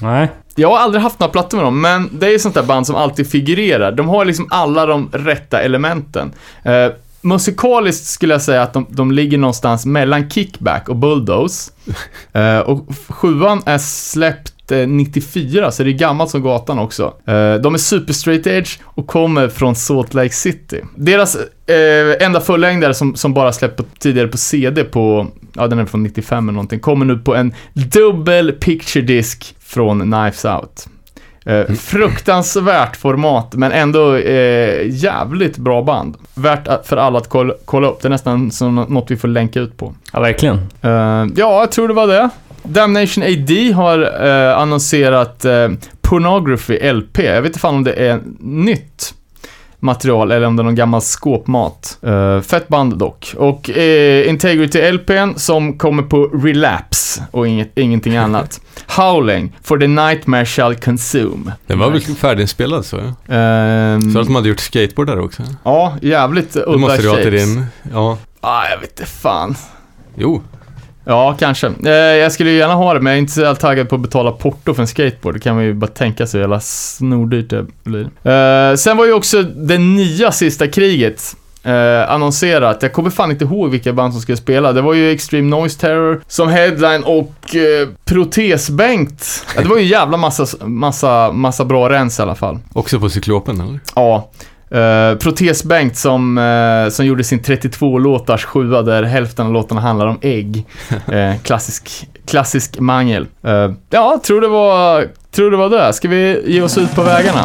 [0.00, 0.28] Nej.
[0.54, 2.86] Jag har aldrig haft några plattor med dem, men det är ju sånt där band
[2.86, 3.92] som alltid figurerar.
[3.92, 6.32] De har liksom alla de rätta elementen.
[6.62, 6.88] Eh,
[7.22, 11.72] musikaliskt skulle jag säga att de, de ligger någonstans mellan Kickback och Bulldoze.
[12.32, 17.14] Eh, och sjuan är släppt eh, 94, så det är gammalt som gatan också.
[17.26, 20.80] Eh, de är super straight edge och kommer från Salt Lake City.
[20.96, 21.36] Deras
[21.66, 26.02] eh, enda fullängdare som, som bara släppte tidigare på CD på, ja den är från
[26.02, 30.88] 95 eller någonting, kommer nu på en dubbel picture disc från Knives Out.
[31.46, 36.16] Eh, fruktansvärt format, men ändå eh, jävligt bra band.
[36.34, 38.02] Värt för alla att kolla, kolla upp.
[38.02, 39.94] Det är nästan som något vi får länka ut på.
[40.12, 40.56] Ja, verkligen.
[40.82, 40.90] Eh,
[41.36, 42.28] ja, jag tror det var det.
[42.62, 45.68] Damnation AD har eh, annonserat eh,
[46.00, 47.18] Pornography LP.
[47.18, 49.14] Jag vet inte fan om det är nytt
[49.82, 51.98] material eller om det är någon gammal skåpmat.
[52.06, 53.34] Uh, fett band dock.
[53.38, 58.60] Och eh, Integrity LPn som kommer på Relapse och inget, ingenting annat.
[58.86, 61.52] Howling, for the nightmare shall consume.
[61.66, 63.34] Den var väl färdiginspelad så ja.
[63.34, 65.42] Ehm, Så att de hade gjort skateboard där också.
[65.64, 67.44] ja, jävligt Det udda måste du ha till shapes.
[67.54, 67.64] din...
[67.92, 68.18] Ja.
[68.40, 69.54] Ah, jag vet inte fan.
[70.14, 70.42] Jo.
[71.04, 71.72] Ja, kanske.
[71.84, 74.00] Eh, jag skulle ju gärna ha det, men jag är inte så taggad på att
[74.00, 75.34] betala porto för en skateboard.
[75.34, 78.02] Det kan man ju bara tänka sig hur jävla snordyrt det blir.
[78.02, 82.82] Eh, sen var ju också det nya sista kriget eh, annonserat.
[82.82, 84.72] Jag kommer fan inte ihåg vilka band som skulle spela.
[84.72, 89.46] Det var ju Extreme Noise Terror som headline och eh, Protesbänkt.
[89.56, 92.58] Ja, det var ju en jävla massa, massa, massa bra rens i alla fall.
[92.72, 93.80] Också på Cyklopen eller?
[93.94, 94.30] Ja.
[94.74, 100.18] Uh, Protesbänkt som, eh, som gjorde sin 32-låtars sjua där hälften av låtarna handlar om
[100.22, 100.66] ägg.
[101.12, 103.26] Eh, klassisk, klassisk mangel.
[103.44, 105.92] Eh, ja, tror det var, tror det var det.
[105.92, 107.44] Ska vi ge oss ut på vägarna?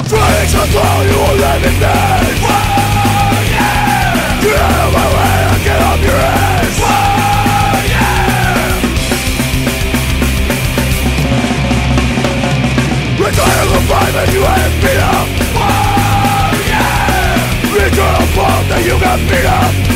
[19.16, 19.87] mentira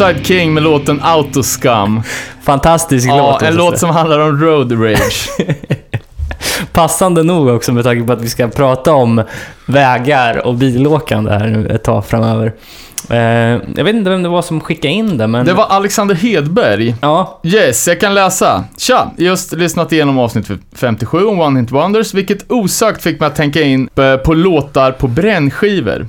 [0.00, 2.02] Northside King med låten Autoscum.
[2.42, 3.42] Fantastisk Ja, låt.
[3.42, 5.28] en låt som handlar om road rage.
[6.72, 9.22] Passande nog också med tanke på att vi ska prata om
[9.66, 12.52] vägar och bilåkande här nu ett tag framöver.
[13.10, 13.18] Eh,
[13.76, 15.46] jag vet inte vem det var som skickade in det, men...
[15.46, 16.94] Det var Alexander Hedberg.
[17.00, 18.64] Ja, Yes, jag kan läsa.
[18.78, 19.10] Tja!
[19.16, 23.62] Just lyssnat igenom avsnitt 57 om One Hit Wonders, vilket osökt fick mig att tänka
[23.62, 26.06] in eh, på låtar på brännskivor.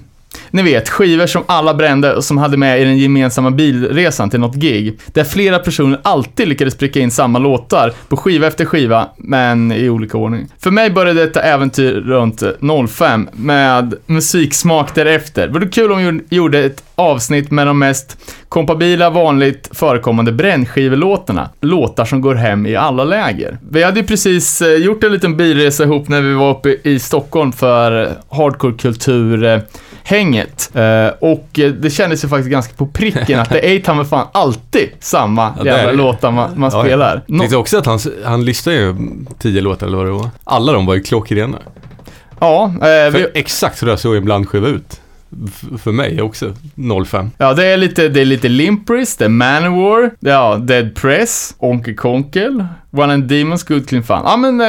[0.51, 4.39] Ni vet, skivor som alla brände och som hade med i den gemensamma bilresan till
[4.39, 4.99] något gig.
[5.05, 9.89] Där flera personer alltid lyckades pricka in samma låtar på skiva efter skiva, men i
[9.89, 10.47] olika ordning.
[10.59, 12.43] För mig började detta äventyr runt
[12.89, 15.47] 05 med musiksmak därefter.
[15.47, 18.17] Vore det kul om vi gjorde ett avsnitt med de mest
[18.49, 21.49] kompabila, vanligt förekommande brännskivelåtarna.
[21.61, 23.57] Låtar som går hem i alla läger.
[23.69, 26.99] Vi hade ju precis eh, gjort en liten bilresa ihop när vi var uppe i
[26.99, 29.59] Stockholm för hardcore-kultur, eh,
[30.05, 30.69] hardcore-kultur-hänget.
[30.75, 34.05] Eh, Och eh, det kändes ju faktiskt ganska på pricken att det är ta mig
[34.05, 37.23] fan alltid samma Ja, jävla låtar man, man Ja, spelar.
[37.27, 38.95] Jag tänkte också att han, han listade ju
[39.39, 40.29] tio låtar eller vad det var.
[40.43, 41.57] Alla de var ju klockrena.
[42.39, 45.01] Ja, eh, vi, exakt så där såg en blandskiva ut.
[45.83, 46.53] För mig också,
[47.07, 47.31] 05.
[47.37, 51.95] Ja, det är lite, det är lite Limpris, det är Manowar, ja, Dead Press, Onkel
[51.95, 54.19] Konkel, One and Demons, Good Clean Fun.
[54.23, 54.67] Ja, men eh,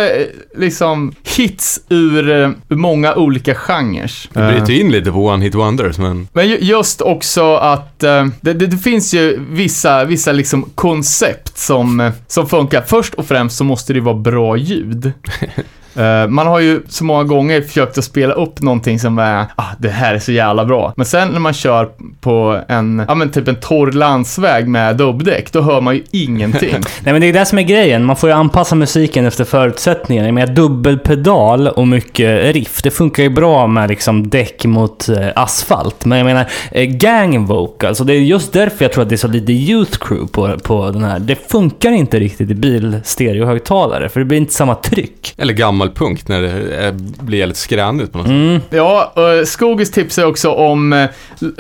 [0.57, 4.11] liksom hits ur, eh, ur många olika genrer.
[4.33, 8.03] Det bryter ju in lite på One Hit Wonders, men Men ju- just också att
[8.03, 12.83] eh, det, det, det finns ju vissa, vissa liksom koncept som, eh, som funkar.
[12.83, 15.13] Först och främst så måste det vara bra ljud.
[15.99, 19.65] Eh, man har ju så många gånger försökt att spela upp någonting som är, ah,
[19.79, 20.93] det här är så jävla bra.
[20.97, 21.89] Men sen när man kör
[22.21, 26.75] på en, ja men typ en torr landsväg med dubbdäck, då hör man ju ingenting.
[27.01, 28.05] Nej men det är det som är grejen.
[28.05, 30.33] Man får ju anpassa musiken efter förutsättningarna.
[30.33, 32.83] Med dubbelpedal och mycket riff.
[32.83, 36.05] Det funkar ju bra med liksom däck mot eh, asfalt.
[36.05, 38.01] Men jag menar, eh, gang vocals.
[38.01, 40.59] Och det är just därför jag tror att det är så lite youth crew på,
[40.59, 41.19] på den här.
[41.19, 44.09] Det funkar inte riktigt i bilstereohögtalare.
[44.09, 45.35] För det blir inte samma tryck.
[45.39, 46.93] eller gammal gammalpunkt när det eh,
[47.25, 48.33] blir jävligt skränigt på något sätt.
[48.33, 48.61] Mm.
[48.71, 51.09] Ja, och Skogis tipsar också om eh,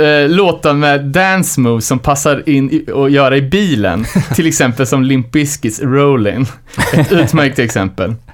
[0.06, 4.04] eh, låtar med dance moves som passar in i, att göra i bilen.
[4.34, 6.46] Till exempel som Limp Bizkits Rollin.
[6.92, 8.14] Ett utmärkt exempel.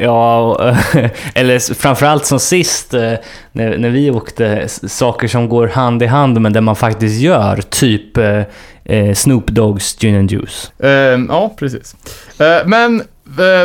[0.00, 0.76] Ja, och,
[1.34, 3.12] eller framförallt som sist eh,
[3.52, 7.60] när, när vi åkte, saker som går hand i hand men där man faktiskt gör,
[7.70, 8.42] typ eh,
[8.84, 10.72] eh, Snoop Dogs Gin and Juice.
[10.78, 10.90] Eh,
[11.28, 11.96] ja, precis.
[12.38, 13.06] Eh, men eh,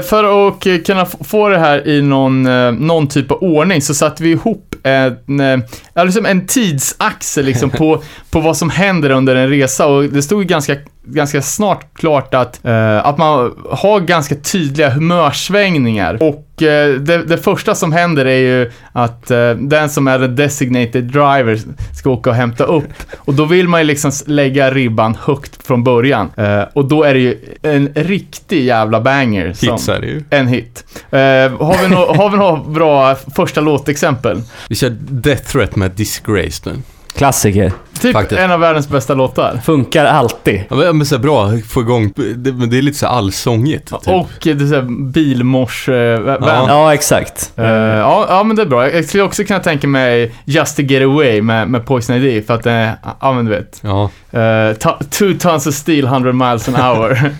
[0.02, 4.24] för att kunna få det här i någon, eh, någon typ av ordning så satte
[4.24, 9.50] vi ihop en, eh, liksom en tidsaxel liksom på, på vad som händer under en
[9.50, 9.88] resa.
[9.88, 16.18] Och det stod ganska, ganska snart klart att, eh, att man har ganska tydliga humörsvängningar
[16.24, 21.04] och eh, det, det första som händer är ju att eh, den som är designated
[21.04, 21.60] driver
[22.00, 22.84] ska åka och hämta upp
[23.18, 27.14] och då vill man ju liksom lägga ribban högt från början Eh, och då är
[27.14, 29.54] det ju en riktig jävla banger.
[29.54, 30.24] som- Hits är det ju.
[30.30, 30.86] en hit.
[31.12, 34.42] Eh, har, vi några bra första låtexempel?
[34.70, 36.82] Vi kör Death Threat med Disgraced nu.
[37.16, 37.72] Klassiker.
[38.02, 38.42] Typ Faktiskt.
[38.42, 39.60] en av världens bästa låtar.
[39.64, 40.64] Funkar alltid.
[40.70, 43.14] Ja, men, men så här bra, få igång, det, men det är lite så här
[43.14, 43.86] allsångigt.
[43.86, 44.08] Typ.
[44.08, 45.90] Och det är så här bilmors...
[45.90, 46.38] Uh, Ja.
[46.68, 47.52] Ja, exakt.
[47.56, 48.90] ja, ja, men det är bra.
[48.92, 52.54] Jag skulle också kunna tänka mig Just to get away med, med Poison ID för
[52.54, 53.80] att den är, ja men du vet.
[53.82, 54.74] Ja, Uh,
[55.10, 57.32] two tons of steel, 100 miles an hour.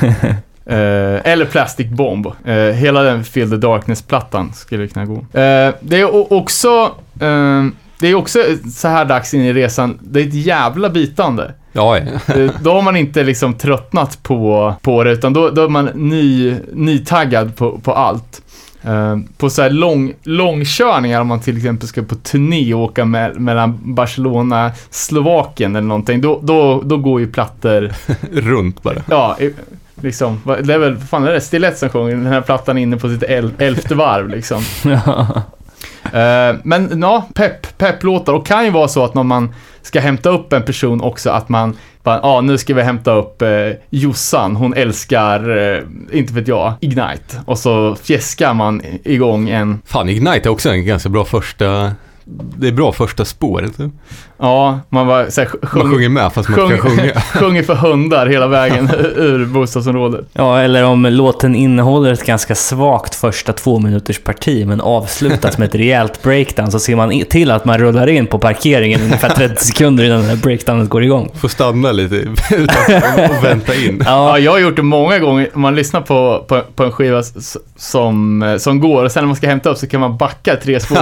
[0.66, 2.26] Eh, eller Plastic Bomb.
[2.44, 5.14] Eh, hela den Feel the Darkness-plattan skulle kunna gå.
[5.14, 6.90] Eh, det är också...
[8.00, 8.38] det är också
[8.74, 11.54] så här dags in i resan, det är ett jävla bitande.
[11.72, 12.48] ja, ja.
[12.62, 16.54] Då har man inte liksom tröttnat på, på det, utan då, då är man ny,
[16.72, 18.42] nytaggad på, på allt.
[18.82, 23.04] Eh, på så här lång, långkörningar, om man till exempel ska på turné och åka
[23.04, 27.92] me mellan Barcelona, Slovakien eller någonting, då, då, då går ju plattor,
[28.32, 29.02] runt bara.
[29.08, 29.36] ja,
[30.02, 33.08] liksom, det är väl, fan är det, Stilett som sjunger den här plattan inne på
[33.08, 34.62] sitt el, elfte varv liksom.
[34.90, 35.42] Eh,
[36.04, 38.32] Eh, men ja, pepp, pepplåtar.
[38.32, 41.48] Och kan ju vara så att när man ska hämta upp en person också att
[41.48, 43.48] man bara, ja nu ska vi hämta upp eh,
[43.90, 45.82] Jossan, hon älskar, eh,
[46.12, 47.42] inte vet jag, Ignite.
[47.46, 51.92] Och så fjäskar man igång en, Fan, Ignite är också en ganska bra första...
[52.56, 53.66] Det är bra första spår.
[53.76, 53.92] Typ.
[54.38, 57.12] ja, man bara så här, Man sjung, sjunger med fast man inte kan sjunga.
[57.20, 60.26] sjunger för hundar hela vägen ur bostadsområdet.
[60.32, 65.68] Ja, eller om låten innehåller ett ganska svagt första två minuters parti men avslutas med
[65.68, 69.64] ett rejält breakdown så ser man till att man rullar in på parkeringen ungefär 30
[69.64, 71.30] sekunder innan det breakdownet går igång.
[71.34, 72.28] Får stanna lite
[73.38, 74.02] och vänta in.
[74.06, 75.50] Ja, Ja, jag har gjort det många gånger.
[75.54, 77.22] Man lyssnar på, på, på en skiva
[77.76, 80.56] som, eh, som går och sen när man ska hämta upp så kan man backa
[80.56, 80.98] tre spår.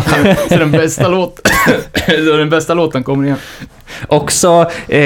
[0.48, 1.44] Så den bästa låten,
[2.26, 3.36] då den bästa låten kommer igen.
[4.08, 5.00] också eh,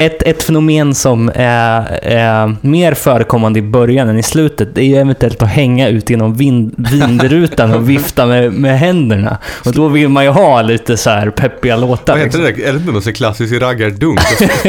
[0.00, 4.86] ett, ett fenomen som är, är mer förekommande i början än i slutet, det är
[4.86, 9.38] ju eventuellt att hänga ut genom vind, vindrutan och vifta med, med händerna.
[9.64, 12.12] Och då vill man ju ha lite så här peppiga låtar.
[12.12, 12.62] Vad heter liksom.
[12.62, 12.68] det?
[12.68, 14.20] Är det inte någon sån klassisk raggardunk?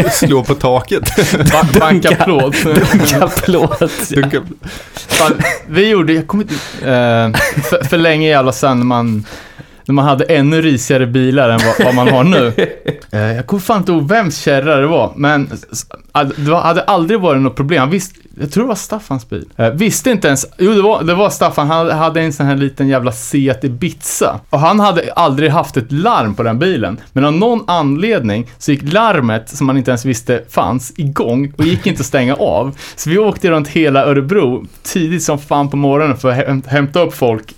[0.06, 1.04] Att Slå på taket?
[1.52, 2.24] Ba- Banka Dunka.
[2.26, 2.64] plåt.
[2.64, 4.10] Dunka plåt.
[4.10, 4.42] Dunka.
[4.96, 5.34] Fan,
[5.68, 9.26] vi gjorde, jag kommer inte, eh, för, för länge jävla sedan när man,
[9.86, 12.54] när man hade ännu risigare bilar än vad, vad man har nu.
[13.12, 15.50] Eh, jag kommer fan inte ihåg vems kärra det var, men
[16.36, 17.90] det hade aldrig varit något problem.
[17.90, 19.46] Visst, jag tror det var Staffans bil.
[19.58, 22.56] Eh, visste inte ens, jo det var, det var Staffan, han hade- en sån här
[22.56, 24.40] liten jävla Seat Ibiza.
[24.50, 26.98] Och han hade aldrig haft ett larm på den bilen.
[27.12, 31.66] Men av någon anledning så gick larmet, som man inte ens visste fanns, igång och
[31.66, 32.78] gick inte att stänga av.
[32.96, 37.00] Så vi åkte runt hela Örebro tidigt som fan på morgonen för att häm- hämta
[37.02, 37.54] upp folk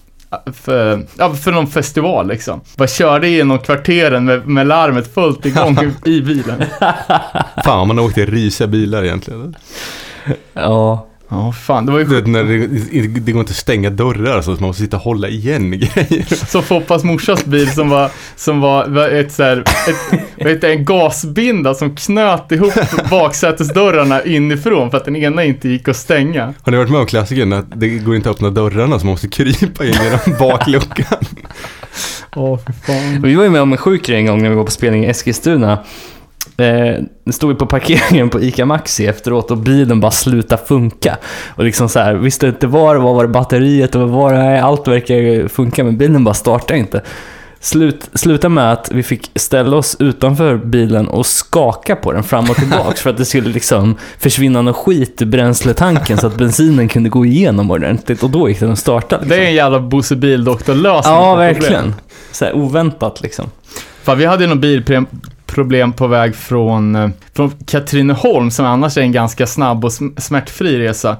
[0.53, 2.61] för, ja, för någon festival liksom.
[2.77, 6.63] Bara körde genom kvarteren med, med larmet fullt igång i bilen.
[7.65, 9.55] Fan, man har åkt i risiga bilar egentligen.
[10.53, 11.07] Ja.
[11.35, 11.85] Ja, fan.
[11.85, 14.59] Det var ju Du vet, när det, det går inte att stänga dörrar så att
[14.59, 16.45] man måste sitta och hålla igen grejer.
[16.45, 19.63] så Foppas morsas bil som var, som var, var ett så här,
[20.37, 22.73] ett, det, en gasbinda som knöt ihop
[23.09, 26.53] baksätesdörrarna inifrån för att den ena inte gick att stänga.
[26.61, 29.11] Har ni varit med om klassikern att det går inte att öppna dörrarna så man
[29.13, 31.25] måste krypa in genom bakluckan?
[32.35, 33.21] Åh, fy fan.
[33.21, 35.07] Vi var ju med om en sjuk en gång när vi var på spelning i
[35.07, 35.79] Eskilstuna.
[36.57, 41.17] Eh, stod vi på parkeringen på ICA Maxi efteråt och bilen bara slutade funka.
[41.47, 44.33] Och liksom så här, visste inte var det var, var det batteriet och vad var
[44.33, 44.39] det?
[44.39, 47.01] Nej, Allt verkar funka men bilen bara startade inte.
[47.59, 52.49] Slut, sluta med att vi fick ställa oss utanför bilen och skaka på den fram
[52.49, 56.87] och tillbaks för att det skulle liksom försvinna något skit i bränsletanken så att bensinen
[56.87, 59.15] kunde gå igenom ordentligt och då gick den att starta.
[59.15, 59.29] Liksom.
[59.29, 61.13] Det är en jävla Bosse Bil-doktor-lösning.
[61.13, 61.95] Ja, verkligen.
[62.31, 63.45] Så här, oväntat liksom.
[64.03, 64.61] Fan, vi hade ju någon
[65.45, 70.19] bilproblem på väg från, eh, från Katrineholm, som annars är en ganska snabb och sm-
[70.19, 71.17] smärtfri resa.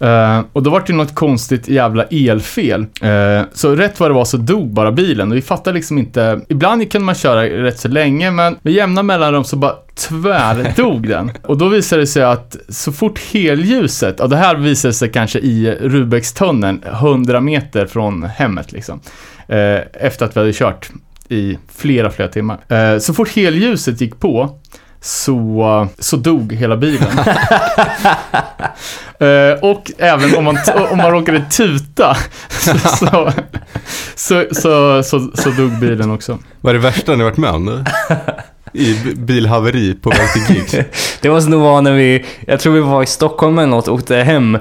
[0.00, 2.86] Eh, och då var det ju något konstigt jävla elfel.
[3.02, 6.40] Eh, så rätt vad det var så dog bara bilen och vi fattade liksom inte.
[6.48, 11.30] Ibland kunde man köra rätt så länge men med jämna mellanrum så bara tvärdog den.
[11.42, 15.38] Och då visade det sig att så fort helljuset, och det här visade sig kanske
[15.38, 19.00] i Rubekstunneln, 100 meter från hemmet liksom.
[19.48, 20.90] Eh, efter att vi hade kört
[21.28, 22.60] i flera, flera timmar.
[22.68, 24.58] Eh, så fort helljuset gick på
[25.00, 27.08] så, så dog hela bilen.
[29.18, 30.58] Eh, och även om man,
[30.90, 32.16] om man råkade tuta
[32.48, 33.32] så, så,
[34.16, 36.38] så, så, så, så dog bilen också.
[36.60, 37.64] Vad är det värsta ni varit med om?
[37.64, 37.84] nu?
[38.72, 40.74] I bilhaveri på väg till gigs?
[41.20, 43.94] Det måste nog vara när vi, jag tror vi var i Stockholm eller något och
[43.94, 44.58] åkte hem.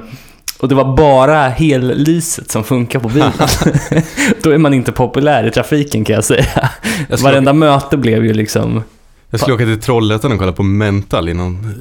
[0.63, 3.31] Och det var bara hellyset som funkar på bilen.
[4.43, 6.69] Då är man inte populär i trafiken kan jag säga.
[7.09, 8.83] Jag skulle, Varenda möte blev ju liksom...
[9.29, 11.75] jag skulle åka till Trollhättan och kolla på Mental innan.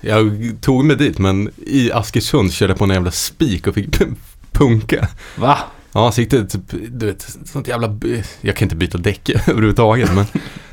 [0.00, 3.98] Jag tog mig dit men i Askersund körde jag på en jävla spik och fick
[4.52, 5.08] punka.
[5.36, 5.58] Va?
[5.94, 7.96] Ja, så gick det typ, du vet, sånt jävla...
[8.40, 10.24] Jag kan inte byta däck överhuvudtaget men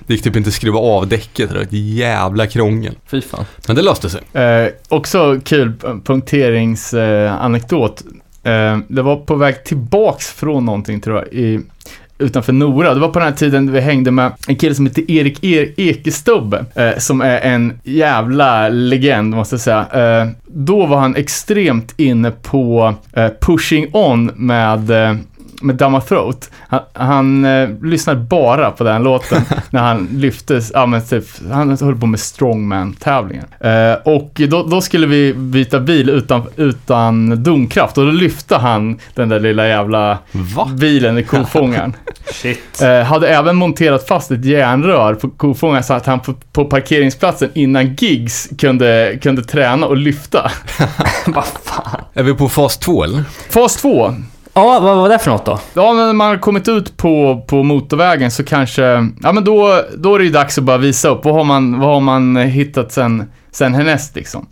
[0.08, 1.50] det gick typ inte att skruva av däcket.
[1.50, 2.98] Det var ett jävla krångel.
[3.06, 3.46] Fy fan.
[3.68, 4.22] Men det löste sig.
[4.42, 8.04] Eh, också kul eh, punkteringsanekdot.
[8.44, 11.60] Eh, det var på väg tillbaks från någonting tror jag, i,
[12.22, 12.94] utanför Nora.
[12.94, 15.72] Det var på den här tiden vi hängde med en kille som heter Erik e-
[15.78, 19.86] Ekestubbe, eh, som är en jävla legend måste jag säga.
[20.22, 25.16] Eh, då var han extremt inne på eh, Pushing On med eh,
[25.62, 26.50] med Damma Throat.
[26.68, 31.78] Han, han eh, lyssnade bara på den låten när han lyftes, ja men typ, han
[31.82, 33.46] höll på med strongman-tävlingar.
[33.60, 39.00] Eh, och då, då skulle vi byta bil utan, utan domkraft och då lyfte han
[39.16, 40.70] den där lilla jävla Va?
[40.74, 41.96] bilen i kofångaren.
[42.34, 42.82] Shit.
[42.82, 47.50] Eh, hade även monterat fast ett järnrör på kofångaren så att han på, på parkeringsplatsen
[47.54, 50.52] innan gigs kunde, kunde träna och lyfta.
[51.26, 52.02] Vad fan.
[52.14, 53.24] Är vi på fas 2 eller?
[53.50, 54.14] Fas 2.
[54.54, 55.60] Ja, vad var det för något då?
[55.74, 58.82] Ja, men när man har kommit ut på, på motorvägen så kanske,
[59.24, 61.26] ja men då, då är det ju dags att bara visa upp.
[61.26, 64.48] Vad har man, vad har man hittat sen, sen härnäst liksom?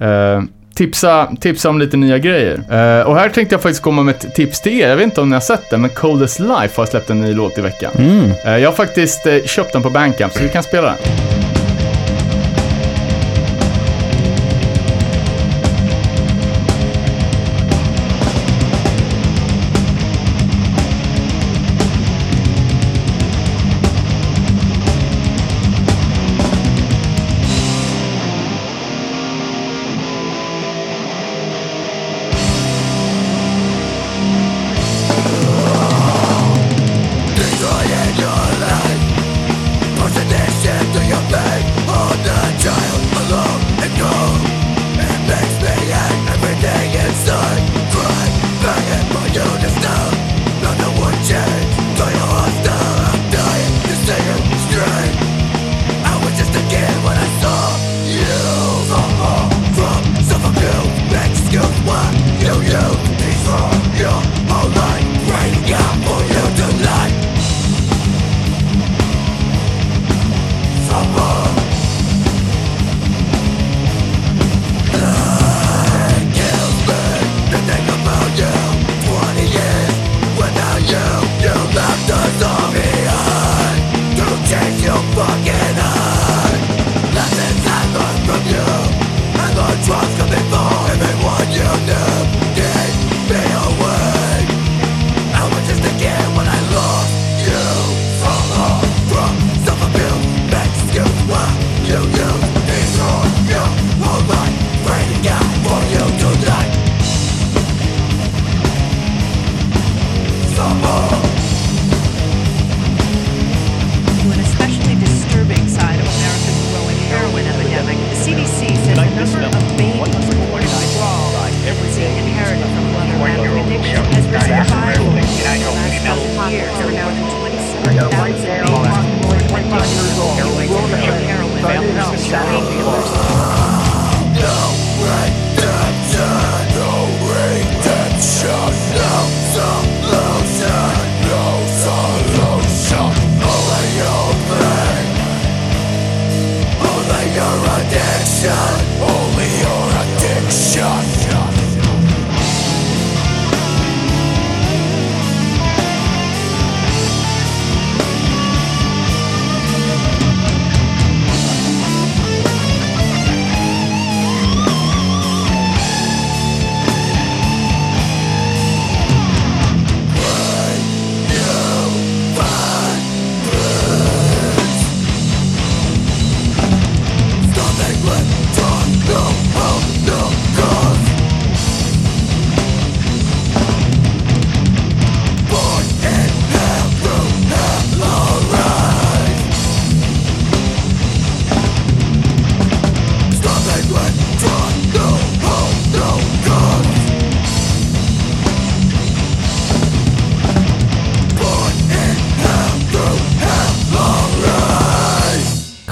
[0.00, 0.42] Eh,
[0.74, 2.54] tipsa, tipsa om lite nya grejer.
[2.54, 4.88] Eh, och här tänkte jag faktiskt komma med ett tips till er.
[4.88, 7.34] Jag vet inte om ni har sett det, men Coldest Life har släppt en ny
[7.34, 7.90] låt i veckan.
[7.98, 8.30] Mm.
[8.44, 11.49] Eh, jag har faktiskt eh, köpt den på Bandcamp, så vi kan spela den.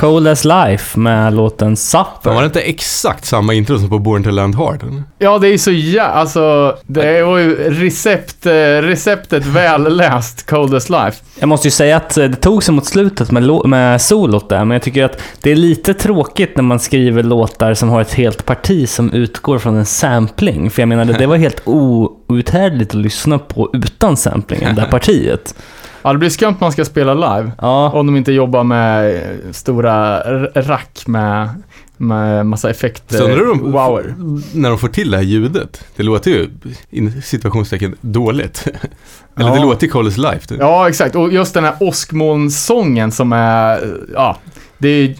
[0.09, 1.77] Cold as Life med låten.
[1.77, 4.83] Fan, var det inte exakt samma intro som på Born to Land Hard?
[4.83, 5.03] eller?
[5.19, 8.53] Ja, det är så ja, alltså det var ju recept, eh,
[8.83, 11.25] receptet väl läst, Coldest Life.
[11.39, 14.65] Jag måste ju säga att eh, det tog sig mot slutet med, med solot där,
[14.65, 18.15] men jag tycker att det är lite tråkigt när man skriver låtar som har ett
[18.15, 20.71] helt parti som utgår från en sampling.
[20.71, 25.55] För jag menar, det var helt outhärdligt att lyssna på utan samplingen, det här partiet.
[26.03, 27.53] Ja, det blir skumt man ska spela live.
[27.61, 29.23] Ja, Om de inte jobbar med eh,
[29.53, 30.21] stora
[30.55, 31.49] rack med,
[31.97, 33.17] med massa effekter.
[33.19, 34.15] Så undrar de, Wower.
[34.53, 35.85] när de får till det här ljudet.
[35.97, 36.51] Det låter ju,
[36.91, 38.67] in situationstecken, dåligt.
[39.37, 39.63] Eller det Ja.
[39.65, 40.47] låter ju Cold as Life.
[40.47, 40.59] typ.
[40.61, 41.15] Ja, exakt.
[41.17, 44.37] Och just den här åskmolnsången som är, ja,
[44.79, 45.15] det är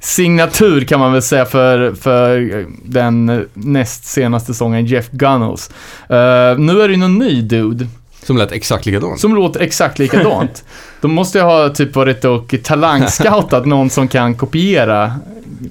[0.00, 5.70] signatur kan man väl säga för, för den näst senaste sången Jeff Gunnels.
[6.08, 7.86] Eh, nu är det ju någon ny dude
[8.26, 9.20] Som lät exakt likadant.
[9.20, 10.64] som låter exakt likadant.
[11.00, 15.12] De måste ju ha typ varit och talangscoutat någon som kan kopiera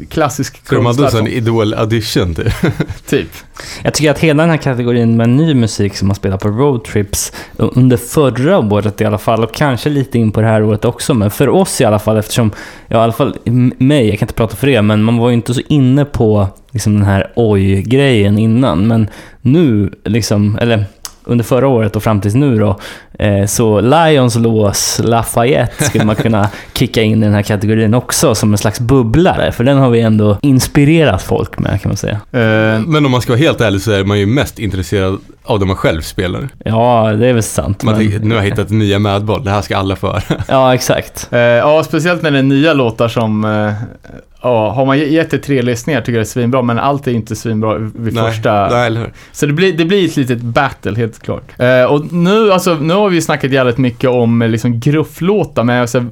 [0.09, 2.53] klassisk Så de hade en idol audition typ.
[3.07, 3.29] typ.
[3.83, 7.31] jag tycker att hela den här kategorin med ny musik som man spelar på roadtrips
[7.57, 11.13] under förra året i alla fall och kanske lite in på det här året också,
[11.13, 12.51] men för oss i alla fall eftersom,
[12.87, 13.37] ja i alla fall
[13.77, 16.47] mig, jag kan inte prata för er, men man var ju inte så inne på
[16.71, 19.09] liksom den här oj-grejen innan, men
[19.41, 20.85] nu liksom, eller
[21.25, 22.79] under förra året och fram tills nu då,
[23.19, 28.35] eh, så Lions lås Lafayette skulle man kunna kicka in i den här kategorin också
[28.35, 32.13] som en slags bubblare, för den har vi ändå inspirerat folk med kan man säga.
[32.31, 35.59] Eh, Men om man ska vara helt ärlig så är man ju mest intresserad av
[35.59, 36.49] det man själv spelar.
[36.65, 37.83] Ja, det är väl sant.
[37.83, 40.73] Man Men, tänker, nu har jag hittat nya Madball, det här ska alla få ja,
[40.73, 41.27] exakt.
[41.31, 43.73] eh, ja, speciellt när det är nya låtar som eh,
[44.45, 47.11] Ja, har man gett det tre lyssningar tycker jag det är svinbra, men allt är
[47.11, 48.67] inte svinbra vid Nej, första...
[48.69, 49.13] nej, eller hur?
[49.31, 51.59] Så det blir, det blir ett litet battle, helt klart.
[51.59, 55.81] Eh, och nu, alltså, nu har vi snackat jävligt mycket om eh, liksom, grufflåtar, men
[55.81, 56.05] alltså,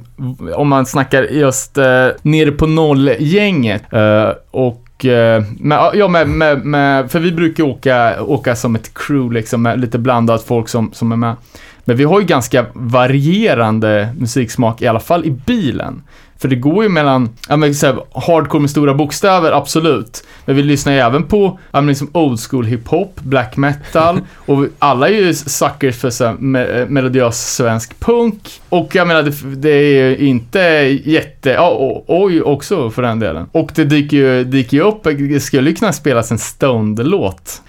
[0.54, 3.92] om man snackar just eh, nere på noll-gänget.
[3.92, 8.94] Eh, och eh, med, ja, med, med, med, för vi brukar åka, åka som ett
[8.94, 11.36] crew, liksom, med lite blandat folk som, som är med.
[11.84, 16.02] Men vi har ju ganska varierande musiksmak, i alla fall i bilen.
[16.38, 20.24] För det går ju mellan, ja men så här, hardcore med stora bokstäver, absolut.
[20.44, 24.20] Men vi lyssnar ju även på, ja men liksom old school hiphop, black metal.
[24.36, 28.60] och alla är ju suckers för så här, me, melodiös svensk punk.
[28.68, 30.60] Och jag menar, det, det är ju inte
[31.04, 33.46] jätte, ja oj också för den delen.
[33.52, 37.62] Och det dyker ju, dyker ju upp, det skulle ju kunna spelas en stoned-låt.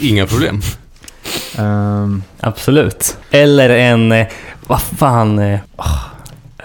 [0.00, 0.60] Inga problem.
[1.58, 3.16] Ehm, Absolut.
[3.30, 4.26] Eller en, eh,
[4.66, 6.04] vad fan, åh,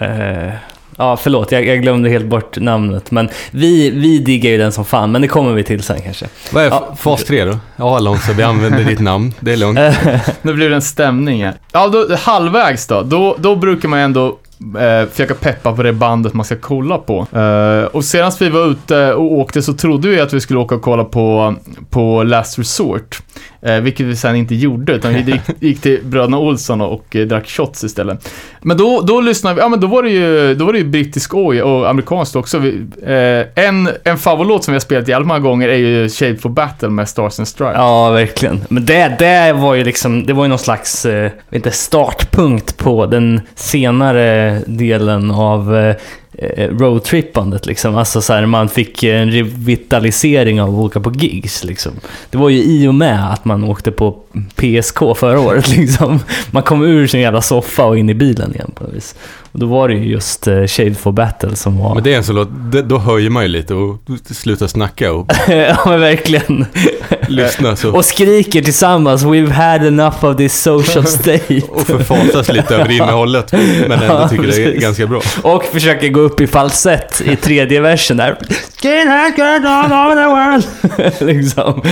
[0.00, 0.52] eh,
[0.96, 3.10] ja förlåt, jag, jag glömde helt bort namnet.
[3.10, 6.26] Men vi, vi diggar ju den som fan, men det kommer vi till sen kanske.
[6.52, 6.94] Vad är Ja.
[6.98, 7.58] fas 3 då?
[7.76, 9.34] Ja Alonso, vi använder ditt namn.
[9.40, 9.78] Det är lugnt.
[10.42, 11.54] Nu blir det en stämning här.
[11.72, 13.02] Ja, då, halvvägs då.
[13.02, 14.38] Då, då brukar man ändå
[14.78, 17.26] eh, försöka peppa på det bandet man ska kolla på.
[17.38, 20.74] Eh, och senast vi var ute och åkte så trodde vi att vi skulle åka
[20.74, 21.54] och kolla på,
[21.90, 23.22] på Last Resort.
[23.66, 27.16] Eh, vilket vi sen inte gjorde, utan vi gick, gick till Bröderna Olsson och, och
[27.16, 28.32] eh, drack shots istället.
[28.60, 30.84] Men då, då lyssnade vi, ja men då var det ju, då var det ju
[30.84, 32.58] brittisk oj och amerikanskt också.
[32.58, 36.36] Vi, eh, en, en favoritlåt som vi har spelat jävligt många gånger är ju Shade
[36.36, 37.76] for Battle med Stars and Stripes.
[37.76, 38.60] Ja, verkligen.
[38.68, 43.06] Men det, det var ju liksom, det var ju någon slags, eh, inte, startpunkt på
[43.06, 45.96] den senare delen av eh,
[46.38, 47.96] Eh, roadtrippandet liksom.
[47.96, 51.92] Alltså så här, man fick en revitalisering av att åka på gigs liksom.
[52.30, 54.21] Det var ju i och med att man åkte på
[54.56, 56.20] PSK förra året liksom.
[56.50, 59.14] Man kom ur sin jävla soffa och in i bilen igen på något vis.
[59.52, 61.94] Och då var det ju just eh, Shade for Battle som var...
[61.94, 62.48] Men det är en sån låt,
[62.84, 63.98] då höjer man ju lite och
[64.30, 66.66] slutar snacka och ja men verkligen.
[67.28, 67.92] lyssna så.
[67.96, 71.60] Och skriker tillsammans “We've had enough of this social state”.
[71.68, 74.82] Och förfasas lite över innehållet, men ändå Ja, tycker det är precis.
[74.82, 75.20] ganska bra.
[75.42, 78.38] Och försöker gå upp i falsett i tredje versen där.
[78.82, 81.30] Skinhead girl all over the world.
[81.36, 81.82] liksom.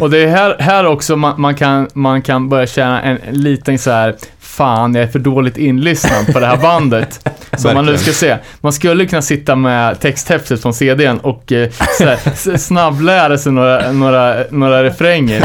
[0.00, 3.34] Och det är här, här också man, man, kan, man kan börja känna en, en
[3.34, 4.14] liten så här
[4.60, 7.28] fan jag är för dåligt inlyssnad på det här bandet.
[7.56, 8.36] Som man nu ska se.
[8.60, 11.68] Man skulle kunna sitta med texthäftet från CDn och eh,
[12.00, 15.44] här, snabblära sig några, några, några refränger.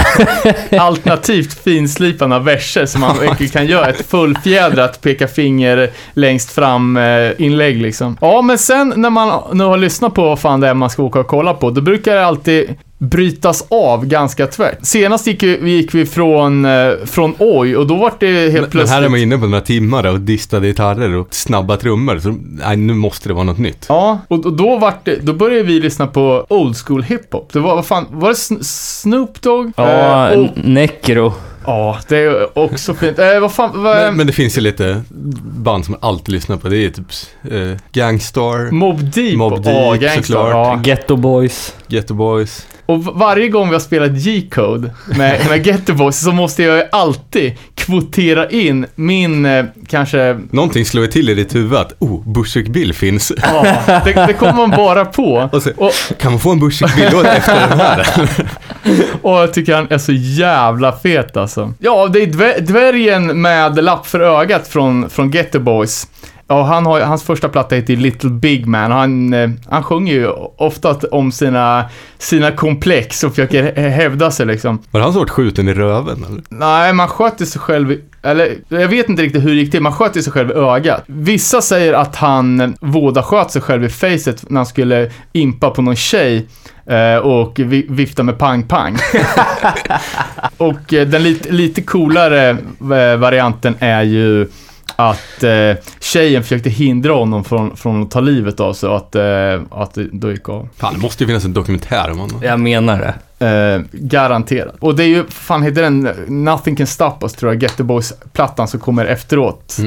[0.80, 3.16] Alternativt finslipande verser så man
[3.52, 8.18] kan göra ett fullfjädrat peka finger längst fram eh, inlägg liksom.
[8.22, 11.04] Ja, men sen när man nu har lyssnat på vad fan det är man ska
[11.04, 14.78] åka och kolla på, då brukar det alltid brytas av ganska tvärt.
[14.82, 16.72] Senast gick vi, gick vi från, eh,
[17.06, 18.90] från Oj och då var det helt Men, men plötsligt...
[18.90, 22.20] här är man inne på några timmar och distade gitarrer och snabba trummor.
[22.20, 23.86] Så nej, nu måste det vara något nytt.
[23.90, 27.50] Ja, och och då vart det, då började vi lyssna på old school hiphop.
[27.54, 28.64] Det var, vad fan, var det Sn-
[29.02, 29.72] Snoop Dogg?
[29.78, 31.34] Ja, Eh, och, Necro.
[31.68, 33.20] Ja, det är också fint.
[33.20, 35.02] Eh, vad fan, vad, Men, men det finns ju lite
[35.44, 36.70] band som man alltid lyssnar på.
[36.70, 37.06] Det är typ
[37.52, 39.38] eh, Gangstar, Mob Deep.
[39.38, 40.52] Mobb Deep, Ja, Gangsta, såklart.
[40.52, 40.82] Ja.
[40.84, 41.76] Ghetto Boys.
[41.88, 42.68] Ghetto Boys.
[42.86, 46.84] Och varje gång vi har spelat G-code med, med Ghetto Boys så måste jag ju
[46.92, 52.28] alltid kvotera in min, eh, kanske, Någonting slår ju till i ditt huvud att oh,
[52.28, 53.32] Bushwick Bill finns.
[53.42, 53.66] ja,
[54.06, 55.50] det, det kommer man bara på.
[55.52, 58.08] Och så, Och, kan man få en Bushwick Bill-låt efter den här?
[59.22, 61.74] och jag tycker han är så jävla fet alltså.
[61.80, 66.08] Ja, det är dvär, dvärgen med lapp för ögat från, från Ghetto Boys.
[66.48, 70.14] Ja, han har, hans första platta heter Little Big Man och han, eh, han sjunger
[70.14, 70.28] ju
[70.58, 71.86] ofta om sina,
[72.18, 74.80] sina komplex och försöker hä- hävda sig liksom.
[74.92, 76.42] Var han som varit skjuten i röven eller?
[76.50, 79.94] Nej, man sköt sig själv eller jag vet inte riktigt hur det gick till, man
[79.94, 81.04] sköt ju sig själv i ögat.
[81.08, 85.96] Vissa säger att han vådasköt sig själv i facet när han skulle impa på någon
[85.96, 86.48] tjej
[86.86, 88.98] eh, och vi, vifta med pang-pang.
[90.58, 94.48] och eh, den lite, lite coolare eh, varianten är ju
[94.96, 99.16] att eh, tjejen försökte hindra honom från, från att ta livet av sig och att,
[99.16, 100.70] eh, att det då gick av.
[100.78, 102.40] Fan, det måste ju finnas en dokumentär om honom.
[102.44, 103.14] Jag menar det.
[103.40, 104.76] Eh, garanterat.
[104.80, 107.84] Och det är ju, fan heter den, Nothing Can Stop Us tror jag, Get the
[107.84, 109.78] Boys-plattan som kommer efteråt.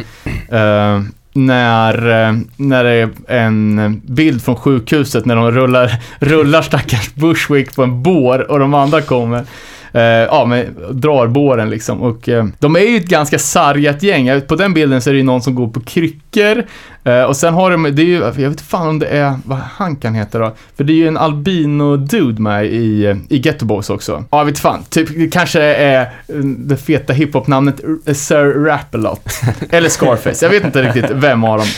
[0.48, 1.00] Eh,
[1.32, 7.76] när, eh, när det är en bild från sjukhuset när de rullar, rullar stackars Bushwick
[7.76, 9.44] på en bår och de andra kommer.
[9.92, 12.02] Eh, ja, men drar båren liksom.
[12.02, 14.40] Och eh, de är ju ett ganska sargat gäng.
[14.40, 16.64] På den bilden så är det ju någon som går på kryckor.
[17.04, 19.34] Eh, och sen har de, det är ju, jag vet inte fan om det är,
[19.44, 20.54] vad han kan heta då.
[20.76, 24.24] För det är ju en albino-dude med i, eh, i Ghetto Boys också.
[24.30, 24.84] Ja, jag vet fan.
[24.90, 27.80] Typ, det kanske är mm, det feta hiphop-namnet
[28.12, 29.40] Sir Rap-A-Lot.
[29.70, 30.44] Eller Scarface.
[30.44, 31.68] Jag vet inte riktigt vem av dem.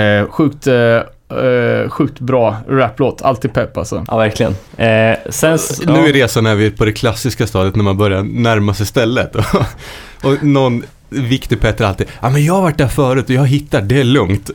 [0.00, 0.74] Eh, sjukt, eh,
[1.38, 3.22] eh, sjukt bra raplåt.
[3.22, 4.04] Alltid pepp alltså.
[4.08, 4.52] Ja, verkligen.
[4.76, 7.96] Eh, sen så, Nu är resan när vi är på det klassiska stadiet när man
[7.98, 9.36] börjar närma sig stället.
[10.22, 13.82] och någon viktig Petter alltid, ja men jag har varit där förut och jag hittar,
[13.82, 14.50] det är lugnt.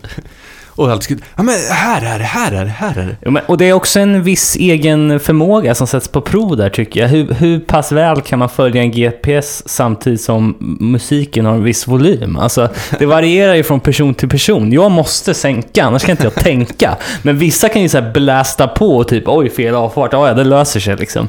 [0.78, 3.16] Och allt ska, ja men här är det, här är det, här är det.
[3.22, 6.70] Ja, men- Och det är också en viss egen förmåga som sätts på prov där
[6.70, 7.08] tycker jag.
[7.08, 11.88] Hur, hur pass väl kan man följa en GPS samtidigt som musiken har en viss
[11.88, 12.36] volym?
[12.38, 12.70] Alltså,
[13.00, 14.72] det varierar ju från person till person.
[14.74, 16.98] Jag måste sänka, annars kan inte jag tänka.
[17.22, 20.14] Men vissa kan ju så här blästa på och typ oj, fel avfart.
[20.14, 21.28] Ja, det löser sig liksom.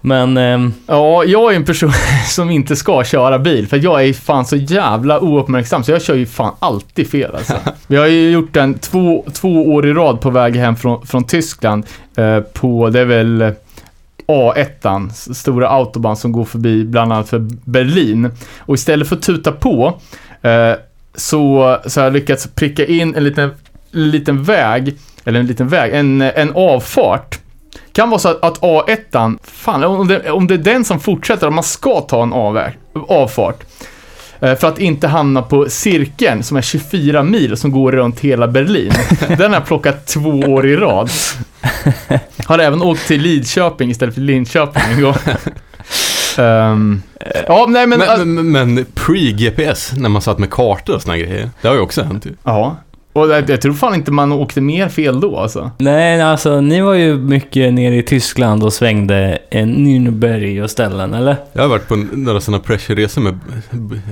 [0.00, 0.36] Men...
[0.36, 1.92] ehm, Ja, jag är en person
[2.28, 6.14] som inte ska köra bil, för jag är fan så jävla ouppmärksam, så jag kör
[6.14, 7.54] ju fan alltid fel alltså.
[7.86, 11.24] Vi har ju gjort den två, två år i rad på väg hem från, från
[11.24, 11.86] Tyskland,
[12.16, 13.50] eh, på, det är väl eh,
[14.26, 18.30] A1, s- stora autobahn som går förbi bland annat för Berlin.
[18.58, 19.98] Och istället för att tuta på,
[20.42, 20.72] eh,
[21.14, 23.50] så, så har jag lyckats pricka in en liten,
[23.90, 27.38] liten väg, eller en liten väg, en, en avfart
[27.92, 31.46] kan vara så att, att A1, fan om det, om det är den som fortsätter,
[31.46, 32.78] om man ska ta en avväg,
[33.08, 33.60] avfart.
[34.40, 38.48] eh, För att inte hamna på cirkeln som är 24 mil som går runt hela
[38.48, 38.92] Berlin.
[39.28, 41.10] Den har jag plockat två år i rad.
[42.46, 45.14] Har även åkt till Lidköping istället för Linköping en gång.
[46.38, 47.02] Ehm,
[47.46, 47.98] ja, nej men...
[47.98, 51.80] Men, men, men pre-GPS, när man satt med kartor och såna grejer, det har ju
[51.80, 52.30] också hänt ju.
[52.44, 52.76] ja.
[53.20, 55.70] Och jag, jag tror fan inte man åkte mer fel då alltså.
[55.78, 61.14] Nej, alltså ni var ju mycket nere i Tyskland och svängde en Nürnberg och ställen,
[61.14, 61.36] eller?
[61.52, 63.38] Jag har varit på några sådana pressure-resor med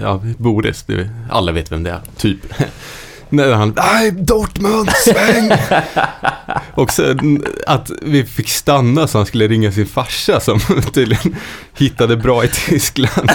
[0.03, 0.87] ja, Boris,
[1.31, 2.39] alla vet vem det är, typ.
[3.31, 5.53] När han, nej Dortmund, sväng!
[6.75, 10.61] och sen att vi fick stanna så han skulle ringa sin farsa som
[10.93, 11.37] tydligen
[11.79, 13.31] hittade bra i Tyskland.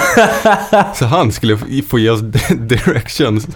[0.96, 1.58] så han skulle
[1.90, 3.48] få ge oss directions.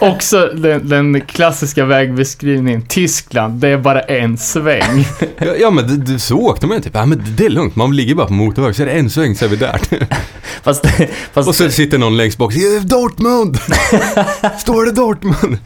[0.00, 2.82] Också den, den klassiska vägbeskrivningen.
[2.88, 5.06] Tyskland, det är bara en sväng.
[5.38, 7.76] Ja, ja men det, det, så åkte man ju typ, ja men det är lugnt,
[7.76, 9.80] man ligger bara på motorväg, så är det en sväng så är vi där.
[10.62, 10.86] Fast,
[11.32, 13.56] fast och så sitter någon längst bak, "Ja, Dortmund!
[14.58, 15.58] Står det Dortmund?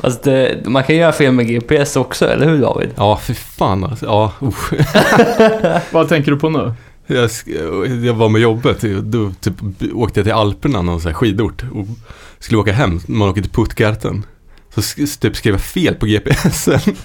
[0.00, 2.90] Fast eh, man kan göra fel med GPS också, eller hur David?
[2.96, 4.06] Ja, för fan alltså.
[4.06, 4.72] Ja, usch.
[5.92, 6.72] Vad tänker du på nu?
[7.06, 7.30] Jag,
[8.04, 9.54] jag var med jobbet, då typ
[9.94, 11.62] åkte jag till Alperna, någon sån här skidort.
[11.74, 11.86] Och
[12.44, 14.26] skulle åka hem, man åker till Puttgarten.
[14.74, 16.80] Så sk- typ skrev jag fel på GPSen.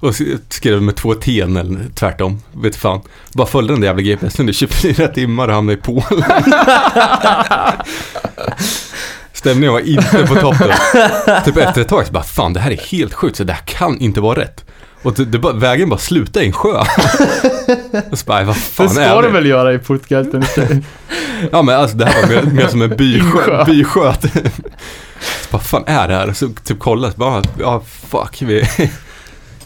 [0.00, 0.14] Och
[0.48, 3.00] skrev med två T eller tvärtom, vet fan.
[3.32, 6.22] Bara följde den där jävla GPSen i 24 timmar och hamnade i Polen.
[9.32, 10.70] Stämningen var inte på toppen.
[11.44, 13.62] Typ efter ett tag så bara, fan det här är helt sjukt, så det här
[13.66, 14.64] kan inte vara rätt.
[15.02, 16.78] Och det, det bara, vägen bara slutade i en sjö.
[18.10, 20.44] och så bara, vad fan Det är ska du väl göra i Portgalten?
[21.52, 23.64] Ja men alltså det här var mer, mer som en bysjö.
[23.66, 24.12] Bysjö.
[24.14, 24.32] typ.
[24.32, 26.32] så vad fan är det här?
[26.32, 28.64] Så typ kolla, så bara, ja fuck vi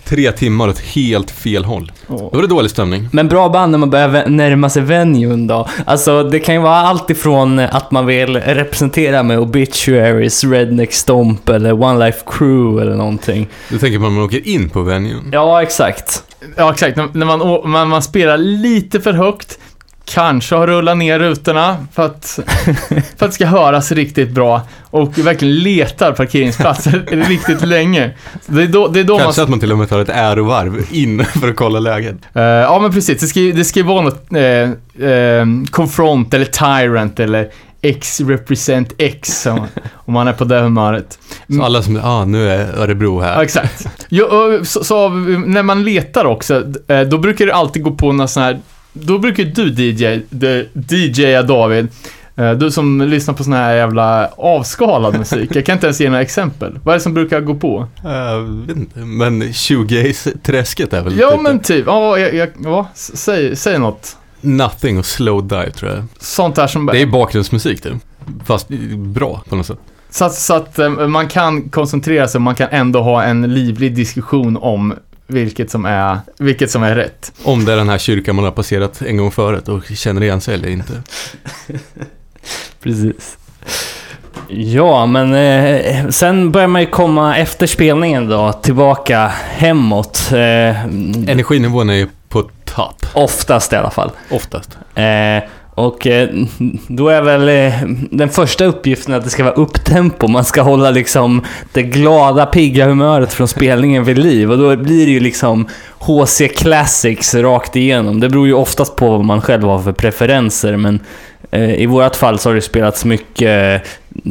[0.04, 1.92] tre timmar åt helt fel håll.
[2.06, 3.08] Då var det dålig stämning.
[3.12, 5.68] Men bra band när man börjar närma sig venuen då.
[5.86, 11.48] Alltså det kan ju vara allt ifrån att man vill representera med Obituaries, Redneck Stomp
[11.48, 13.48] eller One Life Crew eller någonting.
[13.68, 15.28] Du tänker på när man åker in på venuen.
[15.32, 16.22] Ja, exakt.
[16.56, 16.96] Ja, exakt.
[16.96, 19.58] När, man, man, man spelar lite för högt,
[20.04, 22.38] kanske har rullat ner rutorna för att,
[22.88, 28.10] för att det ska höras riktigt bra och verkligen letar parkeringsplatser riktigt länge.
[28.46, 29.22] Det är då, det är då man...
[29.22, 32.16] Kanske att man till och med tar ett ärovarv in för att kolla läget.
[32.34, 33.20] Eh, ja, men precis.
[33.20, 37.48] Det ska, det ska vara något eh, eh, confront eller tyrant eller
[37.84, 41.18] X represent X om, om man är på det humöret.
[41.48, 43.42] Så alla som, ah nu är Örebro Ja, här.
[43.42, 43.88] exakt.
[44.08, 44.26] Jo,
[44.64, 45.08] så, så
[45.46, 46.60] när man letar också,
[47.10, 48.60] då brukar det alltid gå på någon sån här,
[48.92, 51.88] då brukar du DJ, de- DJa David,
[52.36, 55.50] eh, du som lyssnar på sån här jävla avskalad musik.
[55.56, 56.78] Jag kan inte ens ge några exempel.
[56.84, 57.86] Vad är det som brukar gå på?
[58.04, 62.88] Jag vet inte, men shoegaze-träsket är väl Ja, typ men typ, ja, jag, jag, ja
[62.94, 64.16] säg, säg något.
[64.40, 66.04] Nothing och slow dive tror jag.
[66.18, 66.86] Sånt där som...
[66.86, 67.92] Det är bakgrundsmusik typ.
[68.44, 69.78] Fast bra på något sätt.
[70.10, 73.54] Så att, så att eh, man kan koncentrera sig och man kan ändå ha en
[73.54, 74.94] livlig diskussion om
[75.26, 77.32] vilket som är, vilket som är rätt.
[77.44, 80.40] Om det är den här kyrkan man har passerat en gång förut och känner igen
[80.40, 81.02] sig eller inte.
[82.82, 83.36] Precis.
[84.48, 90.28] Ja, men eh, sen börjar man ju komma efter spelningen då, tillbaka hemåt.
[90.32, 94.10] Eh, Energinivån är ju på topp, oftast i alla fall.
[94.30, 94.78] oftast.
[94.94, 95.42] Eh,
[95.74, 96.28] och eh,
[96.86, 100.28] då är väl eh, den första uppgiften att det ska vara upptempo.
[100.28, 101.42] Man ska hålla liksom
[101.72, 104.50] det glada, pigga humöret från spelningen vid liv.
[104.50, 105.68] Och då blir det ju liksom
[105.98, 108.20] HC Classics rakt igenom.
[108.20, 111.00] Det beror ju oftast på vad man själv har för preferenser, men
[111.58, 113.82] i vårt fall så har det spelats mycket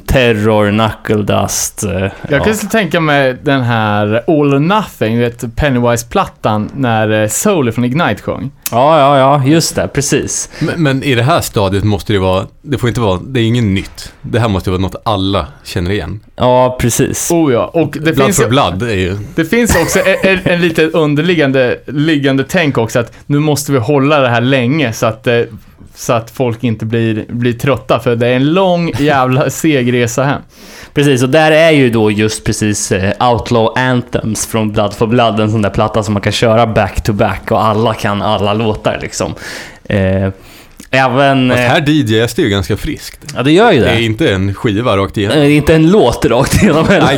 [0.06, 1.84] Terror, Knuckle Dust.
[1.84, 2.40] Eh, Jag ja.
[2.44, 7.86] kan tänka mig den här All or Nothing, du vet Pennywise-plattan när eh, Soul från
[7.86, 8.52] Ignite sjöng.
[8.72, 10.50] ja, ja, ja, just det, precis.
[10.60, 13.44] Men, men i det här stadiet måste det vara, det får inte vara, det är
[13.44, 14.14] inget nytt.
[14.22, 16.20] Det här måste vara något alla känner igen.
[16.36, 17.32] Ja, precis.
[17.32, 20.40] Oh ja, och det Blood finns, for blood är ju, det finns också en, en,
[20.44, 25.06] en lite underliggande liggande tänk också att nu måste vi hålla det här länge så
[25.06, 25.42] att, eh,
[25.96, 30.24] så att folk inte blir, blir trötta för det är en lång jävla seg resa
[30.24, 30.42] hem.
[30.94, 35.40] Precis, och där är ju då just precis eh, Outlaw Anthems från Blood for Blood,
[35.40, 38.54] en sån där platta som man kan köra back to back och alla kan alla
[38.54, 39.34] låtar liksom.
[39.84, 40.30] Eh,
[40.92, 41.50] även...
[41.50, 43.20] fast Eh, här DJs det ju ganska friskt.
[43.36, 44.04] ja, det gör ju Det är det.
[44.04, 45.38] inte en skiva rakt igenom.
[45.38, 47.16] Det är inte en låt rakt igenom heller.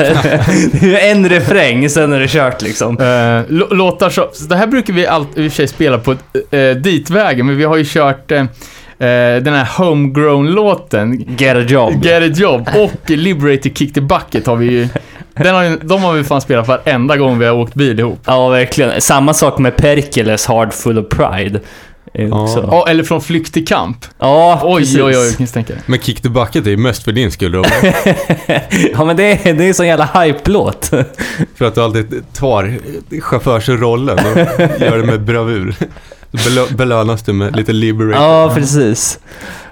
[0.81, 2.97] Det är en refräng, sen är det kört liksom.
[2.97, 6.11] Lå- låtar så, så det här brukar vi alltid i och för sig spela på
[6.11, 8.45] uh, ditvägen, men vi har ju kört eh,
[9.41, 12.05] den här Homegrown-låten, Get a job.
[12.05, 14.87] Get a Job, och Liberate Kick the Bucket har vi ju,
[15.33, 18.19] den har, de har vi fan spelat varenda gång vi har åkt bil ihop.
[18.25, 19.01] Ja, verkligen.
[19.01, 21.59] Samma sak med Perkeles Hard Full of Pride.
[22.13, 22.43] Eh, Ja.
[22.43, 22.67] också.
[22.71, 24.05] Ja, eller från Flykt till kamp.
[24.19, 24.97] Ja, Oj, precis.
[25.01, 25.77] oj, oj, dig.
[25.85, 27.95] Men Kick the Bucket är ju mest för din skull Robert.
[28.93, 30.85] ja, men det är, det är en sån jävla hype-låt.
[31.55, 32.77] För att du alltid tar
[33.21, 34.37] chaufförsrollen och
[34.81, 35.75] gör det med bravur.
[36.31, 38.23] Belö- belönas du med lite liberator.
[38.23, 39.19] ja, precis.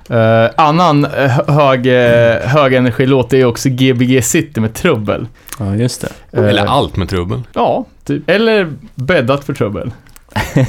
[0.09, 5.27] Eh, annan uh, hög, uh, högenergilåt är ju också Gbg City med trubbel.
[5.59, 6.39] Ja, just det.
[6.39, 7.41] Eh, Eller allt med trubbel.
[7.53, 8.29] Ja, typ.
[8.29, 9.91] Eller bäddat för trubbel.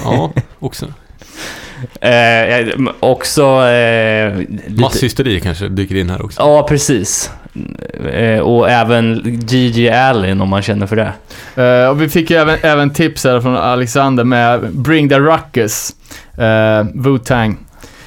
[0.05, 0.87] Ja, också.
[2.01, 3.43] Eh, också...
[3.66, 6.41] Eh, Masshysteri kanske dyker in här också.
[6.41, 7.30] Ja, precis.
[8.12, 11.12] Eh, och även Gigi Allen om man känner för det.
[11.62, 15.95] Eh, och vi fick ju även, även tips här från Alexander med Bring the Ruckus.
[16.39, 16.45] Uh,
[16.95, 17.57] Wu-Tang.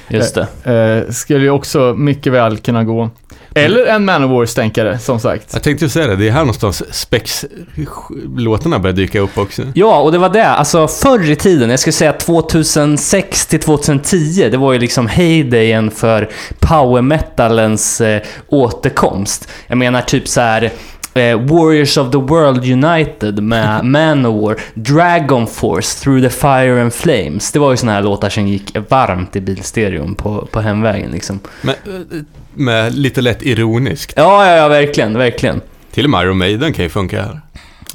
[0.08, 1.04] Just det.
[1.06, 3.10] Eh, skulle ju också mycket väl kunna gå.
[3.56, 5.50] Eller en Manowar-stänkare, som sagt.
[5.52, 9.62] Jag tänkte ju säga det, det är här någonstans Spex-låtarna börjar dyka upp också.
[9.74, 10.46] Ja, och det var det.
[10.46, 15.90] Alltså förr i tiden, jag skulle säga 2006 till 2010, det var ju liksom heydayen
[15.90, 19.48] för power metalens eh, återkomst.
[19.66, 20.72] Jag menar typ så här.
[21.16, 27.52] Eh, Warriors of the World United med Manowar, Dragon Force, Through the Fire and Flames.
[27.52, 31.40] Det var ju såna här låtar som gick varmt i bilstereon på, på hemvägen liksom.
[31.62, 31.74] Men,
[32.54, 34.12] med lite lätt ironiskt.
[34.16, 35.60] Ja, ja, ja, verkligen, verkligen.
[35.92, 37.40] Till och med Iron Maiden kan ju funka här.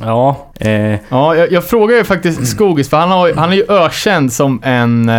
[0.02, 0.72] Ja, eh,
[1.10, 4.62] Ja, jag, jag frågar ju faktiskt Skogis, för han, har, han är ju ökänd som
[4.64, 5.16] en eh,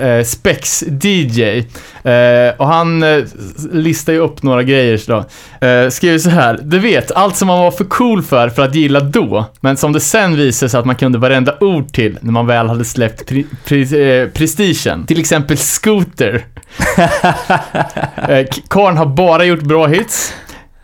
[0.00, 1.58] eh, Spex-DJ.
[2.04, 3.24] Eh, och han eh,
[3.72, 5.18] listar ju upp några grejer så då.
[5.66, 6.58] Eh, skriver så här.
[6.62, 9.92] Du vet, allt som man var för cool för, för att gilla då, men som
[9.92, 13.26] det sen visade sig att man kunde varenda ord till när man väl hade släppt
[13.26, 15.06] pri, pri, eh, prestigen.
[15.06, 16.44] Till exempel Scooter.
[18.28, 20.32] eh, K- Karn har bara gjort bra hits.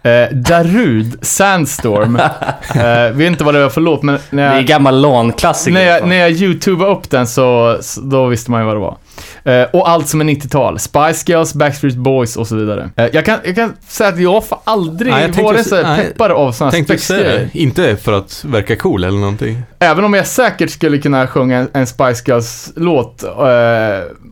[0.03, 2.16] Eh, Darud Sandstorm.
[2.74, 5.74] eh, vet inte vad det var för låt, men när Det är jag, gammal LAN-klassiker.
[5.74, 8.80] när jag, när jag youtubade upp den så, så då visste man ju vad det
[8.80, 8.96] var.
[9.45, 10.78] Eh, och allt som är 90-tal.
[10.78, 12.90] Spice Girls, Backstreet Boys och så vidare.
[12.97, 16.30] Eh, jag, kan, jag kan säga att jag får aldrig Nej, jag varit så peppad
[16.30, 17.49] av sådana spexgrejer.
[17.53, 19.62] Inte för att verka cool eller någonting.
[19.78, 23.30] Även om jag säkert skulle kunna sjunga en, en Spice Girls-låt eh,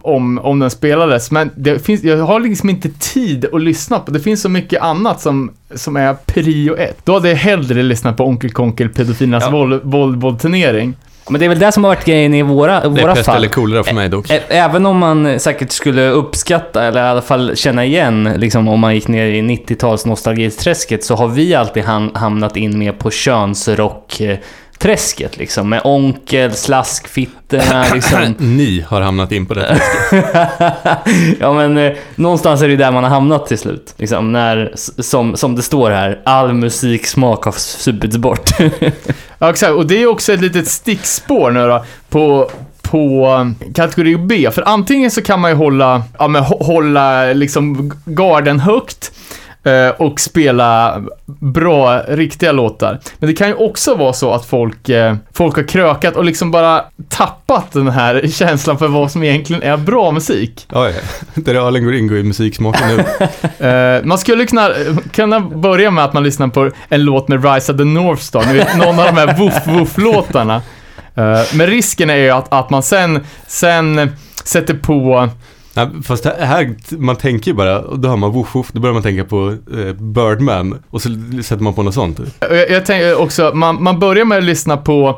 [0.03, 1.31] om, om den spelades.
[1.31, 4.11] Men det finns, jag har liksom inte tid att lyssna på.
[4.11, 6.99] Det finns så mycket annat som, som är prio ett.
[7.05, 9.81] Då hade jag hellre lyssnat på Onkel Konkel Pedofilernas Ja.
[10.17, 10.95] våldturnering.
[11.31, 13.27] Men det är väl det som har varit grejen i våra, Det är våra pest
[13.27, 13.37] fall.
[13.37, 14.31] eller kolera för mig dock.
[14.31, 18.81] Ä- Även om man säkert skulle uppskatta, eller i alla fall känna igen, liksom om
[18.81, 23.11] man gick ner i 90-tals nostalgiträsket, så har vi alltid ham- hamnat in mer på
[24.81, 25.69] könsrock-träsket liksom.
[25.69, 28.35] Med onkel, slaskfittorna, liksom.
[28.39, 29.81] Ni har hamnat in på det.
[31.41, 33.95] ja men eh, någonstans är det ju där man har hamnat till slut.
[33.97, 34.73] Liksom när,
[35.03, 38.51] som, som det står här, all musiksmak har supits bort.
[39.43, 39.73] Ja, exakt.
[39.73, 42.51] Och det är också ett litet stickspår nu då, på,
[42.83, 44.51] på kategori B.
[44.53, 49.13] För antingen så kan man ju hålla, ja, men, hå- hålla liksom garden högt
[49.49, 49.50] eh,
[49.97, 53.01] och spela bra, riktiga låtar.
[53.19, 56.51] Men det kan ju också vara så att folk, eh, folk har krökat och liksom
[56.51, 60.67] bara tappat den här känslan för vad som egentligen är bra musik.
[60.73, 60.95] Ja, ja.
[61.35, 63.05] Där ölen går in går i musiksmaken nu.
[63.61, 64.71] Eh, man skulle kunna,
[65.13, 68.47] kunna börja med att man lyssnar på en låt med Rise of the North Star,
[68.47, 70.61] ni vet, någon av de här woof-woof-låtarna.
[71.55, 74.11] Men risken är ju att, att man sen, sen
[74.45, 75.29] sätter på,
[75.75, 78.81] Nej, fast här- här, man tänker ju bara, och då hör man woof woof, då
[78.81, 81.09] börjar man tänka på eh, Birdman och så
[81.43, 82.21] sätter man på något sånt.
[82.41, 85.09] jag, jag tänker också, man, man börjar med att lyssna på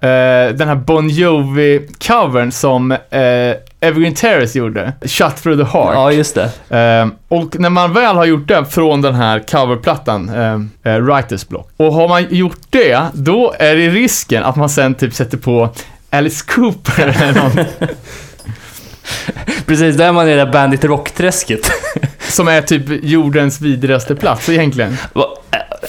[0.00, 2.98] eh, den här Bon Jovi-covern som uh,
[3.80, 5.94] Evergreen Terrace gjorde, Shut Through the Heart.
[5.94, 6.76] ja, just det.
[6.78, 11.48] Eh, och när man väl har gjort det från den här coverplattan, eh, eh, Writers
[11.48, 15.38] Block, och har man gjort det, då är det risken att man sen typ sätter
[15.38, 15.68] på
[16.10, 17.64] Alice Cooper eller någon,
[19.66, 21.70] Precis, där är man i det där Bandit Rock-träsket.
[22.32, 24.96] som är typ jordens vidrigaste plats egentligen.
[25.14, 25.22] Äh,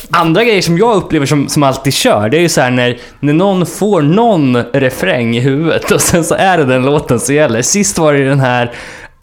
[0.09, 2.97] Andra grejer som jag upplever som, som alltid kör, det är ju så här när,
[3.19, 7.36] när någon får någon refräng i huvudet och sen så är det den låten som
[7.36, 7.61] gäller.
[7.61, 8.71] Sist var det den här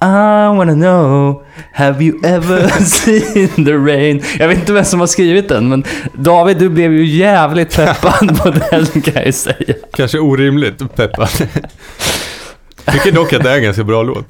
[0.02, 1.42] I wanna know,
[1.72, 4.22] have you ever seen the rain?
[4.38, 8.38] Jag vet inte vem som har skrivit den, men David, du blev ju jävligt peppad
[8.38, 9.74] på den kan jag ju säga.
[9.92, 11.28] Kanske orimligt peppad.
[12.92, 14.26] Tycker dock att det är en ganska bra låt.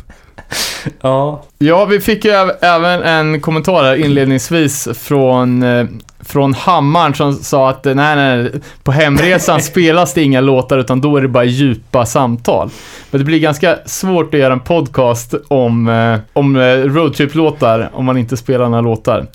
[1.00, 1.42] Ja.
[1.58, 5.86] Ja, vi fick ju äv- även en kommentar här inledningsvis från, eh,
[6.20, 8.50] från Hammaren som sa att eh, nej, nej,
[8.82, 12.70] på hemresan spelas det inga låtar utan då är det bara djupa samtal.
[13.10, 18.16] Men det blir ganska svårt att göra en podcast om, eh, om roadtrip-låtar om man
[18.16, 19.26] inte spelar några låtar.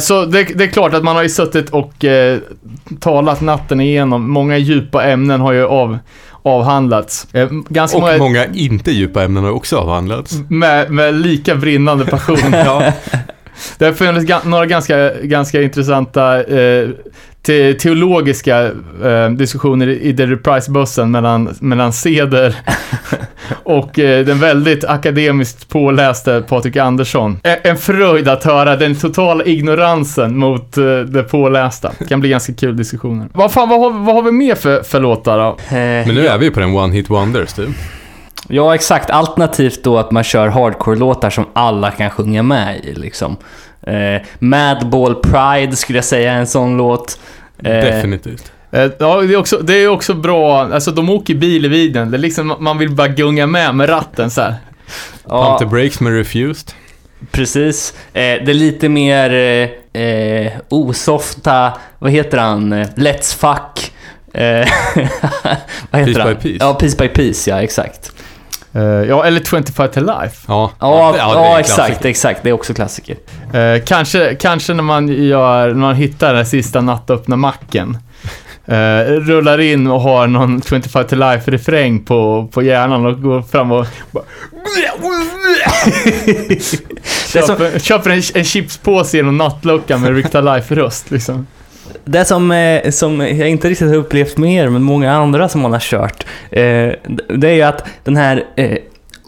[0.00, 2.04] Så det, det är klart att man har ju suttit och
[3.00, 4.30] talat natten igenom.
[4.30, 5.98] Många djupa ämnen har ju av,
[6.44, 7.26] avhandlats.
[7.32, 10.38] Eh, ganska Och många, många inte djupa ämnen har också avhandlats.
[10.48, 12.38] med, med lika brinnande passion.
[12.52, 12.92] ja.
[13.78, 16.88] Det har funnits några ganska, ganska intressanta eh,
[17.46, 18.64] te teologiska
[19.04, 22.56] eh, diskussioner i The Reprise-bussen mellan, mellan Ceder
[23.62, 27.40] och eh, den väldigt akademiskt påläste Patrik Andersson.
[27.42, 31.92] En, en fröjd att höra den totala ignoransen mot eh, det pålästa.
[31.98, 33.28] Det kan bli ganska kul diskussioner.
[33.32, 35.56] Vad fan, vad har, vad har vi mer för, för låtar då?
[35.70, 37.68] Men nu är vi ju på den One Hit Wonders typ.
[38.48, 39.10] Ja, exakt.
[39.10, 43.36] Alternativt då att man kör hardcore-låtar som alla kan sjunga med i liksom.
[43.86, 47.18] Eh, Madball Pride skulle jag säga är en sån låt.
[47.58, 48.52] Eh, Definitivt.
[48.72, 52.10] Eh, Ja, det är, också, det är också bra, alltså de åker bil i videon.
[52.10, 54.50] Det är liksom, man vill bara gunga med med ratten så här.
[54.50, 54.60] Pump
[55.28, 56.72] Ja, the Breaks med Refused.
[57.32, 57.94] precis.
[58.12, 59.30] Eh, det är lite mer
[59.94, 62.74] eh, eh, osofta, vad heter han?
[62.74, 63.92] Let's Fuck.
[64.34, 64.68] Eh,
[65.90, 66.34] vad heter Piece han?
[66.34, 66.64] by Piece.
[66.64, 68.12] Ja, Piece by Piece, ja exakt.
[68.74, 70.36] Eh, ja, eller 25 to life.
[70.48, 72.42] Ja, Ja, det- ja, en exakt, exakt.
[72.42, 73.16] Det är också klassiker.
[73.52, 77.98] Eh, kanske, kanske när man gör, när man hittar den sista nattöppna macken.
[78.66, 83.72] Eh, rullar in och har någon 25 to life-refräng på, på hjärnan och går fram
[83.72, 84.24] och bara,
[86.60, 86.78] som-
[87.46, 91.46] köper, köper en, en chipspåse genom nattluckan med Rick to life-röst liksom.
[92.04, 95.60] Det som, eh, som jag inte riktigt har upplevt med er, men många andra som
[95.60, 96.90] man har kört, eh,
[97.28, 98.78] det är ju att den här eh,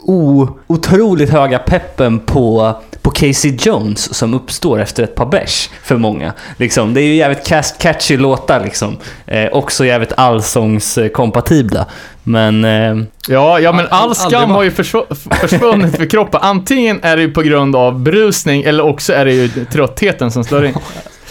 [0.09, 5.97] o, otroligt höga peppen på, på Casey Jones som uppstår efter ett par bärs för
[5.97, 6.33] många.
[6.57, 8.97] Liksom, det är ju jävligt cast, catchy låtar liksom.
[9.27, 11.87] Eh, också jävligt allsångskompatibla.
[12.23, 12.97] Men eh,
[13.29, 16.41] Ja, ja men all skam har ju försv- försvunnit för kroppen.
[16.43, 20.45] Antingen är det ju på grund av brusning eller också är det ju tröttheten som
[20.45, 20.75] slår in.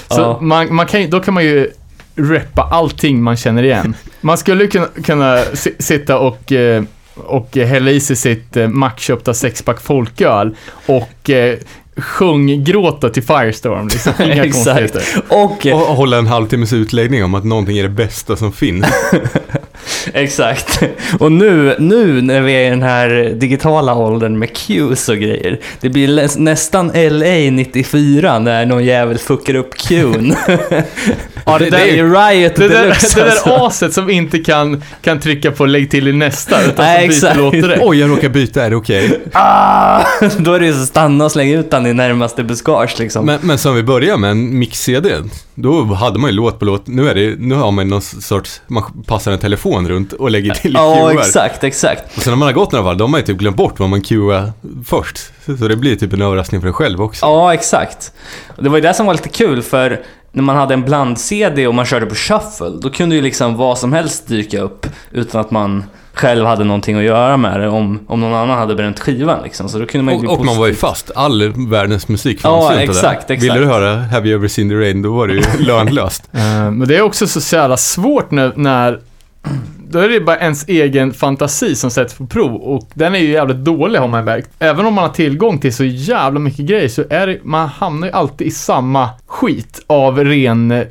[0.08, 0.38] Så Ja.
[0.42, 1.72] man, man kan, då kan man ju
[2.16, 3.96] reppa allting man känner igen.
[4.22, 6.84] Man skulle kunna, kunna si- sitta och, eh,
[7.16, 11.58] och hälla i sig sitt eh, mackköpta sexpack folköl och eh,
[11.98, 13.88] sjunggråta till Firestorm.
[13.88, 14.14] Liksom.
[14.24, 14.54] Inga Exakt.
[14.66, 15.04] konstigheter.
[15.30, 18.86] Och, Och hålla en halvtimmes utläggning om att någonting är det bästa som finns.
[20.14, 20.84] exakt.
[21.20, 25.60] Och nu, nu när vi är i den här digitala åldern med cues och grejer.
[25.82, 30.36] Det blir nästan LA 94 när någon jävel fuckar upp cuen.
[31.46, 33.20] Ja, det, det, där, är ju Riot det, där, det alltså.
[33.20, 37.08] där aset som inte kan, kan trycka på lägg till i nästa, utan Nej, som
[37.08, 37.38] byter exakt.
[37.38, 37.82] låt direkt.
[37.84, 39.22] Oj, jag råkar byta, är det okej?
[39.34, 40.04] Ah!
[40.38, 43.26] Då är det ju så stanna och slänga ut den i närmaste buskage liksom.
[43.26, 45.10] Men, men som vi börjar med en mix-CD,
[45.56, 46.88] då hade man ju låt på låt.
[46.88, 50.54] Nu, är det, nu har man någon sorts, man passar en telefon runt och lägger
[50.54, 51.20] till Ja, QR.
[51.20, 52.18] exakt, exakt.
[52.18, 53.80] Och sen när man har gått några varv, då har man ju typ glömt bort
[53.80, 54.54] vad man QA
[54.86, 55.18] först.
[55.60, 57.26] Så det blir typ en överraskning för en själv också.
[57.26, 58.12] Ja, exakt.
[58.60, 60.02] Det var ju det som var lite kul för
[60.36, 63.78] när man hade en bland-CD och man körde på shuffle, då kunde ju liksom vad
[63.78, 65.84] som helst dyka upp utan att man
[66.14, 69.70] själv hade någonting att göra med det om, om någon annan hade bränt skivan liksom.
[69.70, 71.12] Så då kunde man Och, och man var ju fast.
[71.16, 73.34] All världens musik Ja, fanns ju inte exakt, där.
[73.36, 73.44] exakt.
[73.54, 76.24] Ville du höra Have You Ever Seen The Rain, då var det ju lönlöst.
[76.34, 76.40] Eh,
[76.72, 79.00] Men det är också så, så jävla svårt när, när
[79.90, 83.32] då är det bara ens egen fantasi som sätts på prov och den är ju
[83.32, 84.50] jävligt dålig har man märkt.
[84.60, 88.08] Även om man har tillgång till så jävla mycket grejer så är det, man hamnar
[88.08, 90.86] ju alltid i samma skit av ren eh,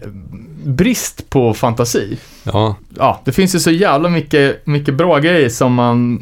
[0.65, 2.19] brist på fantasi.
[2.43, 6.21] Ja, Ja, det finns ju så jävla mycket, mycket bra grejer som man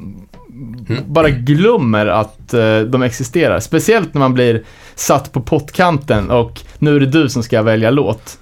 [1.07, 3.61] bara glömmer att eh, de existerar.
[3.61, 4.63] Speciellt när man blir
[4.95, 8.39] satt på pottkanten och nu är det du som ska välja låt.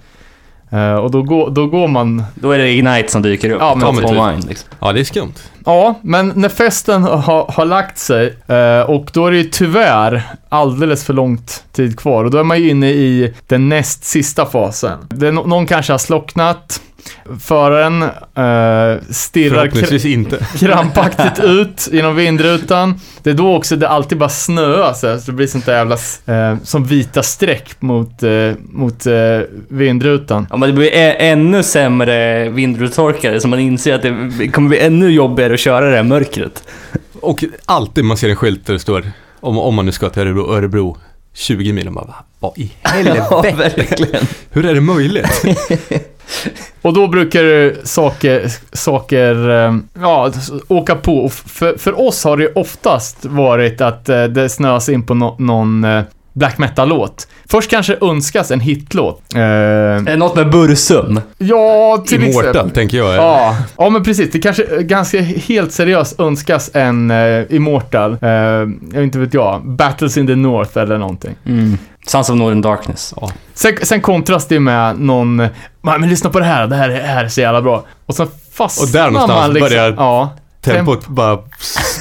[0.71, 2.25] Eh, och då går, då går man...
[2.35, 3.61] Då är det Ignite som dyker upp.
[3.61, 4.05] Ja, men typ.
[4.05, 4.69] of mind, liksom.
[4.81, 5.35] ja det är skumt.
[5.65, 10.23] Ja, men när festen har, har lagt sig eh, och då är det ju tyvärr
[10.49, 14.47] alldeles för långt tid kvar och då är man ju inne i den näst sista
[14.47, 14.99] fasen.
[15.09, 16.81] Det någon kanske har slocknat,
[17.41, 20.47] föraren eh, stirrar inte.
[20.59, 23.01] krampaktigt ut genom vindrutan.
[23.23, 25.77] Det är då också det alltid bara snöar så, här, så det blir sånt där
[25.77, 25.95] jävla,
[26.27, 29.13] eh, som vita streck mot, eh, mot eh,
[29.69, 30.47] vindrutan.
[30.51, 34.03] Ja, men det blir ännu sämre vindrutetorkare så man inser att
[34.39, 36.63] det kommer bli ännu jobbigare att köra det här mörkret.
[37.21, 39.05] Och alltid man ser en skylt där det står,
[39.41, 40.97] om, om man nu ska till Örebro, Örebro
[41.35, 43.53] 20 mil, och man bara, vad i Ja, helvete?
[43.57, 44.27] verkligen.
[44.51, 45.43] Hur är det möjligt?
[46.83, 50.33] Och då brukar saker, saker eh, ja,
[50.69, 51.29] åka på.
[51.29, 55.85] För, för oss har det oftast varit att eh, det snöas in på no, någon
[55.85, 56.03] eh,
[56.33, 57.29] black metal-låt.
[57.51, 59.23] Först kanske önskas en hitlåt.
[59.35, 61.21] Eh, det något med Bursum?
[61.39, 62.71] ja, till Immortal, exempel.
[62.71, 63.15] tänker jag.
[63.15, 64.31] Ja, ja, men precis.
[64.33, 68.13] Det kanske eh, ganska helt seriöst önskas en uh, Immortal.
[68.23, 69.63] Uh, jag vet inte vet jag.
[69.65, 71.35] Battles in the North eller någonting.
[71.47, 71.79] Mm.
[72.07, 73.15] Sons of Northern Darkness.
[73.55, 75.37] Sen, sen kontrast det med någon,
[75.83, 77.85] men lyssna på det här, det här är, här är så jävla bra.
[78.07, 81.39] Och sen fastnar Och där någonstans man liksom, börjar- Ja, Tempot bara,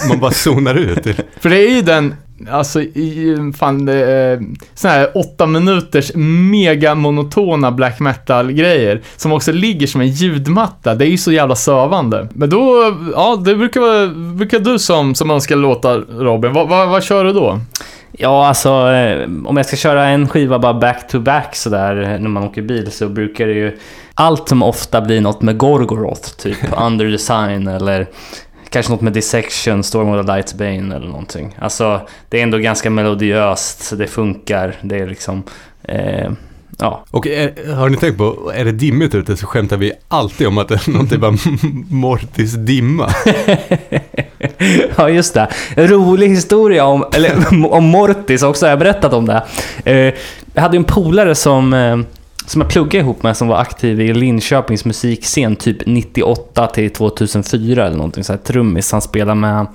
[0.10, 1.04] man bara zonar ut.
[1.40, 2.16] för det är ju den,
[2.50, 4.44] alltså i, fan, det är
[4.84, 10.96] här åtta minuters mega monotona black metal grejer som också ligger som en ljudmatta.
[10.96, 12.28] Det är ju så jävla sövande.
[12.34, 16.54] Men då, ja, det brukar vara, brukar du som, som önskar låta Robin.
[16.54, 17.60] Vad, vad, vad kör du då?
[18.12, 22.44] Ja, alltså eh, om jag ska köra en skiva bara back-to-back sådär eh, när man
[22.44, 23.78] åker bil så brukar det ju
[24.14, 28.08] allt som ofta blir något med Gorgoroth, typ Under Design eller
[28.70, 31.56] kanske något med Dissection, Storm of the Lights Bane eller någonting.
[31.60, 35.44] Alltså, det är ändå ganska melodiöst, det funkar, det är liksom...
[35.84, 36.32] Eh,
[36.78, 37.04] ja.
[37.12, 40.58] Och är, har ni tänkt på, är det dimmigt ute så skämtar vi alltid om
[40.58, 41.38] att det är någon typ av
[41.90, 43.10] Mortis dimma.
[44.98, 45.48] ja, just det.
[45.76, 49.44] En rolig historia om, eller, om Mortis också, jag har berättat om det.
[49.84, 50.14] Eh,
[50.54, 51.98] jag hade en polare som, eh,
[52.50, 57.86] som jag pluggade ihop med som var aktiv i Linköpings musikscen typ 98 till 2004
[57.86, 58.92] eller någonting så här trummis.
[58.92, 59.68] Han spelade med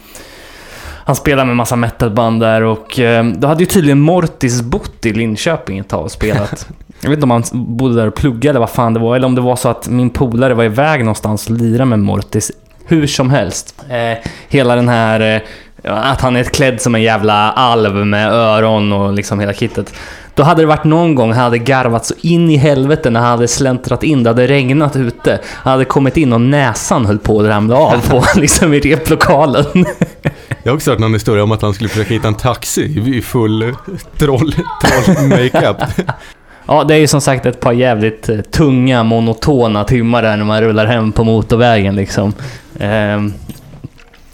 [1.06, 5.12] han spelade med massa metalband där och eh, då hade ju tydligen Mortis bott i
[5.12, 6.68] Linköping ett tag och spelat.
[7.00, 9.26] Jag vet inte om han bodde där och pluggade eller vad fan det var, eller
[9.26, 12.52] om det var så att min polare var iväg någonstans och lirade med Mortis.
[12.86, 13.84] Hur som helst.
[13.88, 14.18] Eh,
[14.48, 15.34] hela den här...
[15.34, 15.42] Eh,
[15.84, 19.94] att han är klädd som en jävla alv med öron och liksom hela kittet.
[20.34, 23.30] Då hade det varit någon gång han hade garvat så in i helvete när han
[23.30, 24.22] hade släntrat in.
[24.22, 25.40] Det hade regnat ute.
[25.46, 29.64] Han hade kommit in och näsan höll på att ramla av på liksom i replokalen.
[30.62, 32.82] Jag har också hört någon historia om att han skulle försöka hitta en taxi
[33.16, 33.74] i- full
[34.18, 34.54] troll,
[34.84, 35.76] troll makeup.
[36.66, 40.44] Ja, det är ju som sagt ett par jävligt eh, tunga, monotona timmar där när
[40.44, 42.32] man rullar hem på motorvägen liksom.
[42.78, 43.32] Ehm,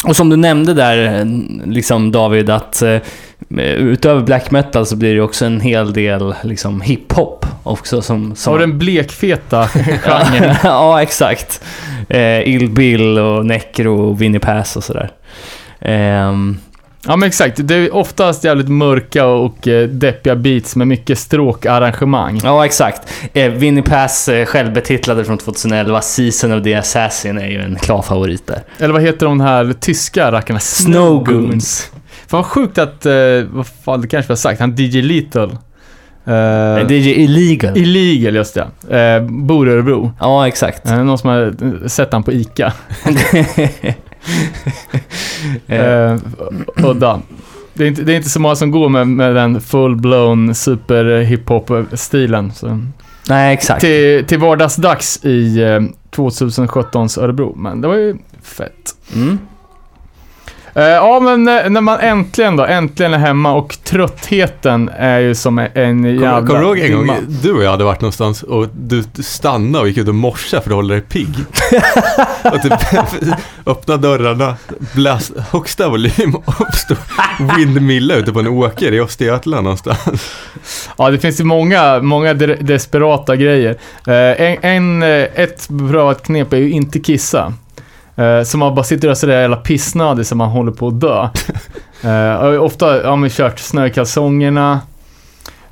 [0.05, 1.25] Och som du nämnde där,
[1.67, 2.99] liksom David, att eh,
[3.59, 8.37] utöver black metal så blir det också en hel del liksom, hiphop också som...
[8.37, 9.69] som Och den blekfeta
[10.03, 10.57] genren.
[10.63, 11.65] ja, exakt.
[12.09, 15.11] Eh, Ill Bill och Necro och Winnie Pass och sådär.
[15.81, 16.59] Ehm,
[17.07, 22.41] Ja men exakt, det är oftast jävligt mörka och eh, deppiga beats med mycket stråkarrangemang.
[22.45, 23.13] ja, exakt.
[23.33, 28.03] Eh, Winnie Pass eh, självbetitlade från 2011, Season of the Assassin, är ju en klar
[28.03, 28.63] favorit där.
[28.79, 30.61] Eller vad heter de här tyska rackarna?
[30.61, 31.91] Snow Goons.
[32.27, 33.13] Fan vad sjukt att, eh,
[33.51, 35.49] vad fan det kanske vi har sagt, han DJ Little.
[36.27, 37.77] Eh, Eh, DJ Illegal.
[37.77, 38.97] Illegal, just det.
[38.99, 40.13] Eh, bor i Örebro.
[40.21, 40.87] ja, exakt.
[40.87, 42.73] Eh, någon som har sett han på ICA.
[45.67, 46.19] Eh, Eh,
[46.77, 47.21] udda.
[47.75, 51.21] Det är, inte, det är inte så många som går med, med den full-blown super
[51.21, 52.53] hiphop-stilen.
[52.53, 52.81] Så.
[53.29, 53.81] Nej, exakt.
[53.81, 58.97] Till, till vardagsdags i eh, 2017s Örebro, men det var ju fett.
[59.15, 59.39] Mm.
[60.75, 65.35] Eh, ja, men eh, när man äntligen då, äntligen är hemma och tröttheten är ju
[65.35, 68.43] som en jävla Kommer kommer du ihåg en gång du och jag hade varit någonstans
[68.43, 71.35] och du stannade och gick ut och morsade för att hålla dig pigg?
[72.45, 72.73] och typ
[73.67, 74.57] öppna dörrarna,
[74.95, 76.95] bläs högsta volym och stå
[77.57, 80.31] windmilla ute på en åker i Östergötland någonstans.
[80.99, 83.77] Ja, det finns ju många, många de- desperata grejer.
[84.07, 85.03] Eh, en, en,
[85.35, 87.53] ett bra knep är ju inte kissa.
[88.21, 91.01] Eh, så man bara sitter och är sådär jävla pissnödig så man håller på att
[91.01, 91.29] dö.
[92.03, 94.81] Eh, och ofta har man kört snö i kalsongerna.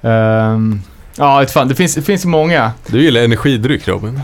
[0.03, 0.80] Ehm,
[1.16, 2.72] ja, fan, det finns, det finns ju många.
[2.86, 4.20] Du gillar energidryck Robin.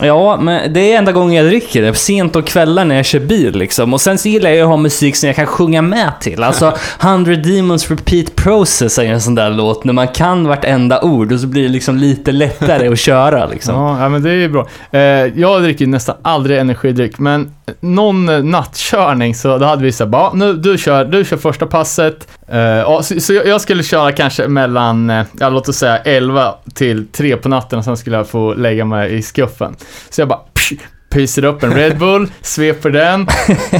[0.00, 1.94] Ja, men det är enda gången jag dricker det.
[1.94, 3.94] Sent och kvällar när jag kör bil liksom.
[3.94, 6.42] Och sen så gillar jag att ha musik som jag kan sjunga med till.
[6.42, 6.72] Alltså,
[7.02, 11.40] 100 Demons Repeat Process är en sån där låt när man kan vartenda ord och
[11.40, 13.74] så blir det liksom lite lättare att köra liksom.
[14.00, 14.68] Ja, men det är ju bra.
[14.90, 15.00] Eh,
[15.40, 20.32] jag dricker nästan aldrig energidryck, men någon nattkörning så då hade vi så här, bara,
[20.32, 22.28] nu, du kör, du kör första passet.
[22.46, 27.06] Ja, så, så jag skulle köra kanske mellan, eh, ja, låt oss säga 11 till
[27.06, 29.76] 3 på natten och sen skulle jag få lägga mig i skuffen.
[30.10, 30.72] Så jag bara, psh,
[31.10, 33.26] pyser upp en Red Bull, sveper den,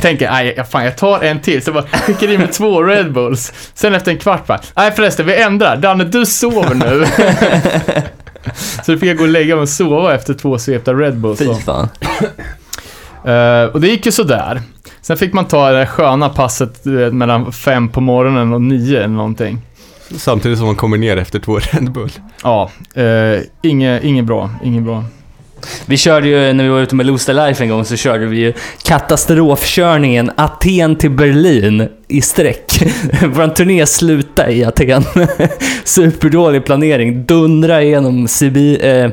[0.00, 3.12] tänker, nej, fan jag tar en till, så jag bara skickar i mig två Red
[3.12, 3.52] Bulls.
[3.74, 7.06] Sen efter en kvart bara, nej förresten, vi ändrar, Danne du sover nu.
[8.84, 11.38] Så då fick jag gå och lägga mig och sova efter två svepta Red Bulls.
[11.38, 11.88] Fy fan.
[13.24, 14.62] Eh, och det gick ju sådär.
[15.04, 19.08] Sen fick man ta det sköna passet vet, mellan fem på morgonen och nio eller
[19.08, 19.58] någonting.
[20.16, 22.10] Samtidigt som man kommer ner efter två Red Bull.
[22.42, 25.04] Ja, uh, inget, inget bra, inget bra.
[25.86, 28.38] Vi körde ju, när vi var ute med Losta Life en gång, så körde vi
[28.38, 28.52] ju
[28.82, 32.82] katastrofkörningen Aten till Berlin i sträck.
[33.26, 35.04] Vår turné slutade i Aten.
[35.84, 37.24] Superdålig planering.
[37.24, 38.78] Dundra igenom Sibi...
[38.82, 39.10] Eh,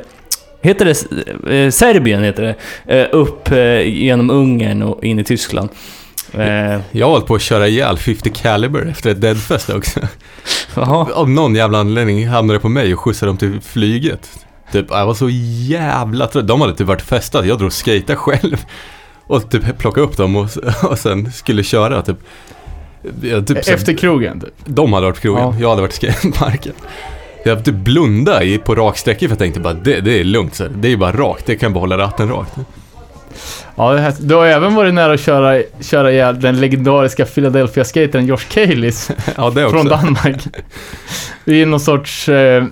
[0.62, 1.56] heter det?
[1.56, 2.56] Eh, Serbien heter det.
[3.02, 5.70] Eh, upp eh, genom Ungern och in i Tyskland.
[6.34, 10.00] Eh, Jag har hållit på att köra ihjäl 50 Caliber efter ett Deadfest också.
[11.14, 14.30] Av någon jävla anledning hamnade det på mig och skjutsade dem till flyget.
[14.72, 15.30] Typ, jag var så
[15.70, 16.48] jävla trött.
[16.48, 18.58] De hade typ varit festat, jag drog och skejtade själv.
[19.28, 20.50] Och typ plockade upp dem och,
[20.84, 22.18] och sen skulle köra typ.
[23.22, 24.54] Jag, typ Efter krogen, typ.
[24.66, 25.56] De hade varit på krogen, Ja.
[25.60, 26.74] jag hade varit i skateparken.
[27.44, 30.56] Jag typ blundade i, på rak sträcka för jag tänkte bara det, det är lugnt
[30.56, 30.68] så.
[30.68, 32.54] Det är ju bara rakt, det kan bara hålla ratten rakt.
[33.76, 39.12] Ja, du har även varit nära att köra, köra ihjäl den legendariska Philadelphia-skatern Josh Kalis
[39.38, 40.42] Ja från Danmark.
[41.46, 42.64] Det är någon sorts eh,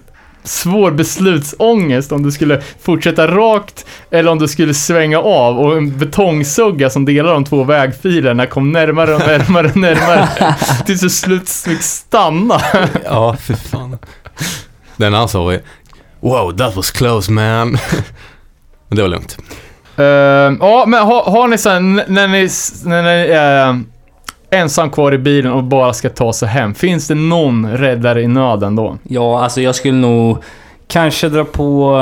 [0.43, 5.97] svår beslutsångest om du skulle fortsätta rakt eller om du skulle svänga av och en
[5.97, 10.55] betongsugga som delar de två vägfilerna kom närmare och närmare och närmare
[10.86, 12.62] tills du slut fick stanna.
[13.05, 13.97] Ja, för fan.
[14.97, 15.59] Den han sa var
[16.20, 17.71] Wow, that was close man.
[18.87, 19.37] Men det var lugnt.
[19.97, 20.05] Eh,
[20.59, 22.49] ja, men har, har ni sen när ni,
[22.86, 23.83] när ni är
[24.51, 28.28] ensam kvar i bilen och bara ska ta sig hem, finns det någon räddare i
[28.28, 28.97] nöden då?
[29.03, 30.43] Ja, alltså jag skulle nog
[30.87, 31.95] kanske dra på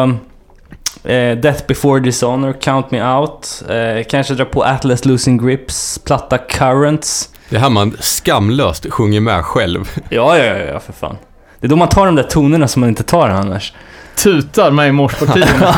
[1.04, 3.64] eh, Death before Dishonor, Count Me Out.
[3.70, 7.30] Eh, kanske dra på Atlas Losing Grips, platta Currents.
[7.50, 9.92] Det här man skamlöst sjunger med själv.
[10.10, 11.18] Ja, ja, ja, ja, för fan.
[11.60, 13.74] Det är då man tar de där tonerna som man inte tar annars.
[14.16, 15.76] Tutar med i morspartierna.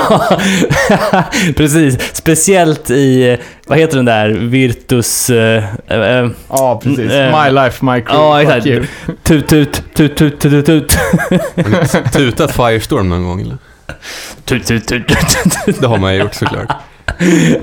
[1.58, 2.16] Precis.
[2.16, 3.38] Speciellt i,
[3.68, 5.30] vad heter den där, Virtus...
[5.30, 7.12] Eh, eh, ja, precis.
[7.12, 8.14] Eh, My life, my crew.
[8.14, 8.66] Ja, fuck exakt.
[8.66, 8.84] you.
[9.24, 10.94] tut, tut, tut, tut, tut, tut.
[10.94, 13.58] Har ni tutat Firestorm någon gång eller?
[14.46, 15.80] Tut, tut, tut, tut.
[15.82, 16.72] Det har man ju gjort såklart.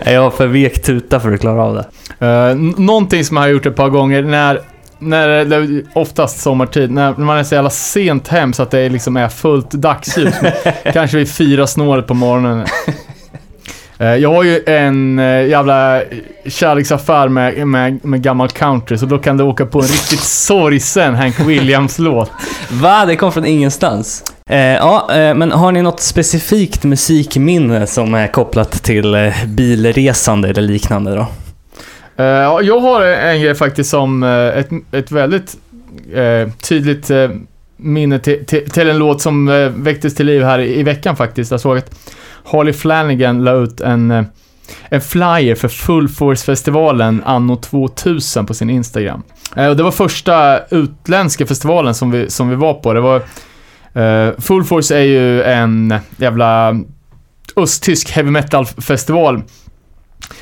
[0.05, 1.87] Jag har för vek tuta för att klara av det.
[2.27, 4.61] Eh, n- någonting som jag har gjort ett par gånger när,
[4.99, 8.89] när det är oftast sommartid, när man är så jävla sent hem så att det
[8.89, 10.35] liksom är fullt dagsljus.
[10.93, 12.67] kanske vid fyra snåret på morgonen.
[13.99, 16.03] Eh, Jag har ju en eh, jävla
[16.47, 21.15] kärleksaffär med, med, med gammal country, så då kan du åka på en riktigt sorgsen
[21.15, 22.31] Hank Williams-låt.
[22.71, 23.05] Va?
[23.07, 24.25] Det kom från ingenstans?
[24.51, 30.63] Eh, ja, eh, men har ni något specifikt musikminne som är kopplat till bilresande eller
[30.63, 31.27] liknande då?
[32.17, 32.25] Eh,
[32.63, 35.57] jag har en grej faktiskt som eh, ett, ett väldigt
[36.15, 37.11] eh, tydligt
[37.77, 41.51] minne till, till, till en låt som väcktes till liv här i, i veckan faktiskt.
[41.51, 41.99] Jag såg att
[42.45, 44.11] Harley Flanagan la ut en,
[44.89, 49.23] en flyer för Full Force-festivalen anno 2000 på sin Instagram.
[49.51, 52.93] Och det var första utländska festivalen som vi, som vi var på.
[52.93, 53.23] Det var,
[54.41, 56.81] Full Force är ju en jävla
[57.57, 59.43] östtysk heavy metal-festival.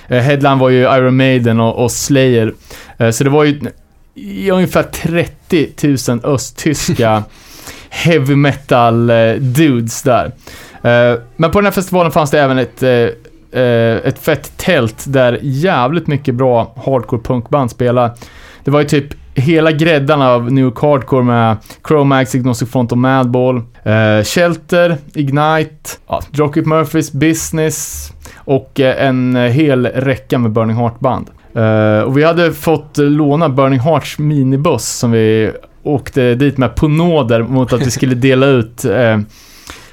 [0.08, 2.54] Eh, Headline var ju Iron Maiden och, och Slayer.
[2.98, 3.60] Eh, så det var ju
[4.50, 7.22] ungefär 30 000 östtyska
[7.90, 10.32] heavy metal eh, dudes där.
[11.36, 12.82] Men på den här festivalen fanns det även ett,
[14.04, 18.14] ett fett tält där jävligt mycket bra hardcore punkband spelade.
[18.64, 21.56] Det var ju typ hela gräddan av New York Hardcore med
[21.88, 28.12] Chromax, Agnostic Front och Madball, eh, Shelter, Ignite, ja, Dropkick Murphys, Business
[28.44, 31.30] och eh, en hel räcka med Burning Heart-band.
[31.54, 35.52] Eh, och vi hade fått låna Burning Hearts minibuss som vi
[35.82, 39.18] åkte dit med på nåder mot att vi skulle dela ut eh,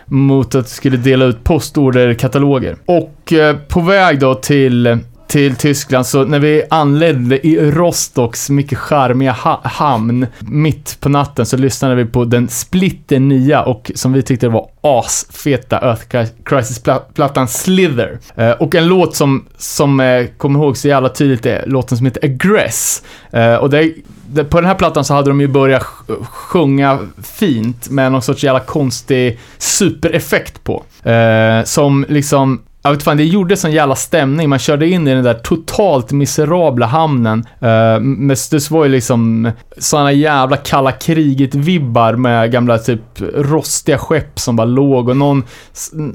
[0.06, 2.76] mot att vi skulle dela ut postorderkataloger.
[2.86, 3.34] Och
[3.68, 5.00] på väg då till
[5.32, 11.46] till Tyskland, så när vi anlände i Rostocks mycket charmiga ha hamn mitt på natten
[11.46, 17.48] så lyssnade vi på den splitter nya och som vi tyckte var asfeta Earth Crisis-plattan
[17.48, 18.20] Slither.
[18.36, 22.06] Eh, och en låt som, som eh, kommer ihåg så jävla tydligt är låten som
[22.06, 23.04] heter Aggress.
[23.32, 23.94] Eh, och det,
[24.28, 25.84] det, på den här plattan så hade de ju börjat
[26.24, 30.84] sjunga fint med någon sorts jävla konstig supereffekt på.
[31.10, 34.50] Eh, som liksom jag vet fan, det gjorde sån jävla stämning.
[34.50, 37.46] Man körde in i den där totalt miserabla hamnen.
[37.60, 43.02] Eh, uh, men det var ju liksom såna jävla kalla kriget-vibbar med gamla typ
[43.36, 45.44] rostiga skepp som bara låg och någon,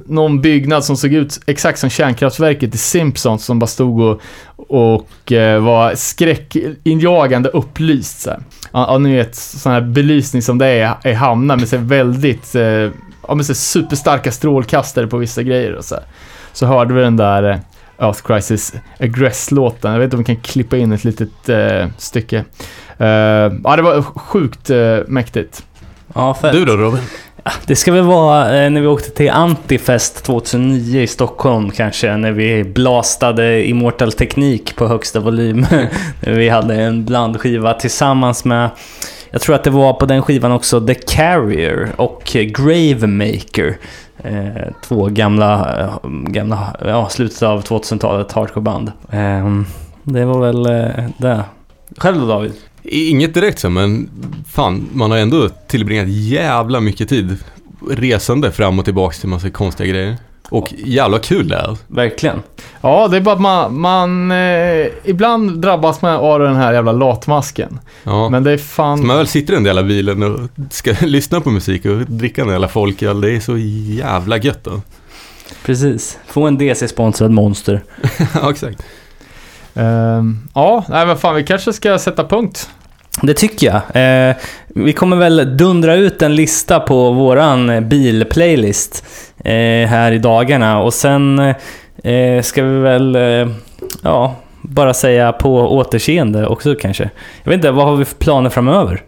[0.07, 4.21] någon byggnad som såg ut exakt som kärnkraftverket i Simpsons som bara stod och,
[4.69, 8.21] och uh, var skräckinjagande upplyst.
[8.21, 8.41] Så här.
[8.73, 12.55] Ja, ja, ni vet, sån här belysning som det är i hamnar med så väldigt,
[12.55, 12.91] uh,
[13.29, 16.05] ja men så superstarka strålkastare på vissa grejer och så här
[16.57, 17.57] så hörde vi den där eh,
[17.99, 19.93] Earth Crisis Aggress-låten.
[19.93, 22.45] Jag vet inte om vi kan klippa in ett litet eh, stycke.
[22.99, 23.07] Eh,
[23.65, 25.65] ja, det var sjukt eh, mäktigt.
[26.15, 26.53] Ja, fett.
[26.53, 27.01] Du då Robin?
[27.67, 32.33] Det ska väl vara eh, när vi åkte till Antifest 2009 i Stockholm kanske, när
[32.33, 35.67] vi blastade Immortal Teknik på högsta volym.
[36.21, 38.71] När vi hade en blandskiva tillsammans med,
[39.31, 43.77] jag tror att det var på den skivan också, The Carrier och Gravemaker.
[44.27, 48.93] Eh, två gamla, eh, gamla ja, slutet av 2000-talet hardcoreband.
[49.11, 49.63] Eh,
[50.03, 51.45] det var väl eh, det.
[51.97, 52.53] Själv då David?
[52.83, 54.11] Inget direkt så, men
[54.49, 57.39] fan, man har ändå tillbringat jävla mycket tid
[57.91, 60.17] resande fram och tillbaks till massa konstiga grejer.
[60.49, 61.77] Och jävla kul det är.
[61.87, 62.43] Verkligen.
[62.81, 66.93] Ja, det är bara att man, man eh, ibland drabbas man av den här jävla
[66.93, 67.79] latmasken.
[68.03, 68.29] Ja.
[68.29, 68.99] Men det är fan...
[68.99, 70.41] Så man väl sitter i den där jävla bilen och
[70.71, 73.57] ska lyssna på musik och dricka en jävla folköl, det är så
[73.97, 74.81] jävla gött då.
[75.65, 76.19] Precis.
[76.27, 77.85] Få en DC-sponsrad monster.
[78.35, 78.83] ja, exakt.
[79.75, 82.71] Ehm, ja, nej men fan, vi kanske ska sätta punkt.
[83.23, 84.29] Det tycker jag.
[84.31, 84.37] Eh,
[84.67, 89.05] vi kommer väl dundra ut en lista på våran bilplaylist
[89.45, 91.39] eh, här i dagarna och sen
[92.05, 93.49] eh, ska vi väl, eh,
[94.03, 97.11] ja, bara säga på återseende också kanske.
[97.43, 99.03] Jag vet inte, vad har vi för planer framöver?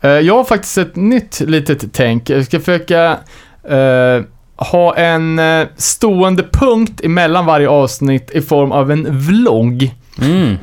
[0.00, 2.30] Eh, jag har faktiskt ett nytt litet tänk.
[2.30, 3.16] Jag ska försöka
[3.68, 4.22] eh,
[4.56, 9.94] ha en eh, stående punkt emellan varje avsnitt i form av en vlogg.
[10.22, 10.56] Mm.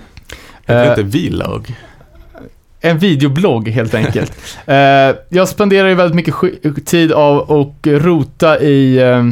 [0.65, 1.75] Jag Eh, inte vlog.
[2.89, 4.33] En videoblogg helt enkelt.
[4.65, 4.75] eh,
[5.29, 9.23] jag spenderar ju väldigt mycket tid av att rota i, eh,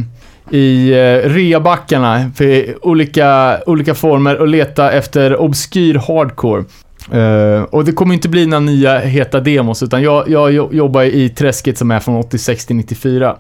[0.58, 6.64] i eh, reabackarna för olika, olika former och leta efter obskyr hardcore.
[7.12, 11.04] Eh, och det kommer inte bli några nya heta demos utan jag, jag jo- jobbar
[11.04, 13.36] i träsket som är från 86 till 94.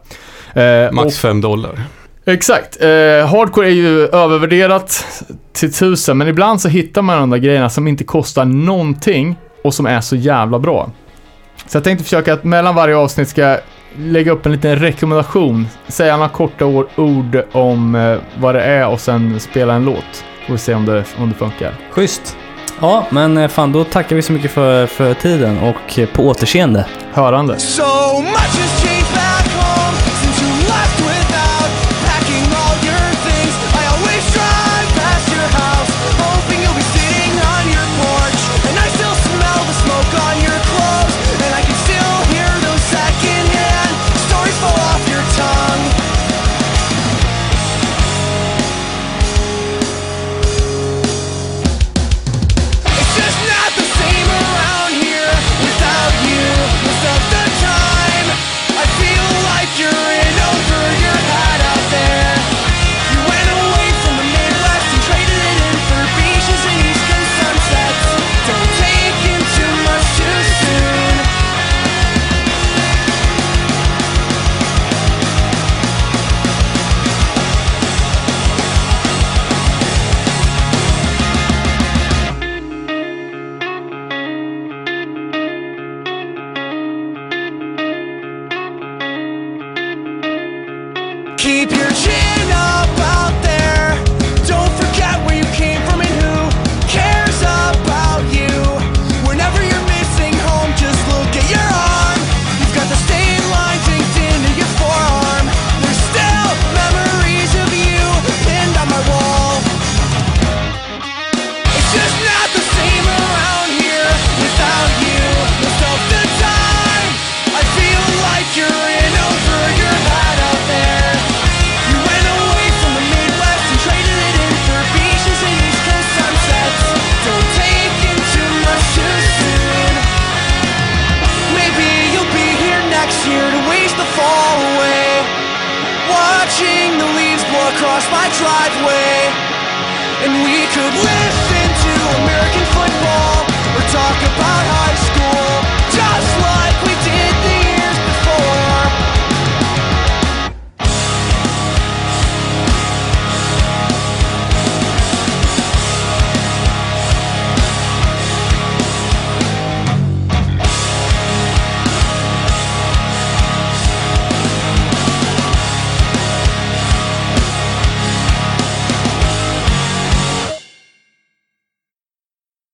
[0.54, 1.72] Eh, Max fem dollar.
[2.26, 2.82] Exakt.
[2.82, 2.88] Eh,
[3.28, 5.06] hardcore är ju övervärderat
[5.54, 9.36] till tusen, men ibland så hittar man de där grejerna som inte kostar någonting
[9.66, 10.90] och som är så jävla bra.
[11.68, 13.58] Så jag tänkte försöka att mellan varje avsnitt ska
[13.98, 15.68] lägga upp en liten rekommendation.
[15.88, 20.26] Säga några korta or- ord om eh, vad det är och sen spela en låt.
[20.48, 21.74] Får vi se om det, om det funkar.
[21.92, 22.38] Schysst.
[22.82, 26.24] Ja, men eh, fan då tackar vi så mycket för, för tiden och eh, på
[26.28, 26.86] återseende.
[27.14, 27.60] Hörande.
[27.60, 27.84] So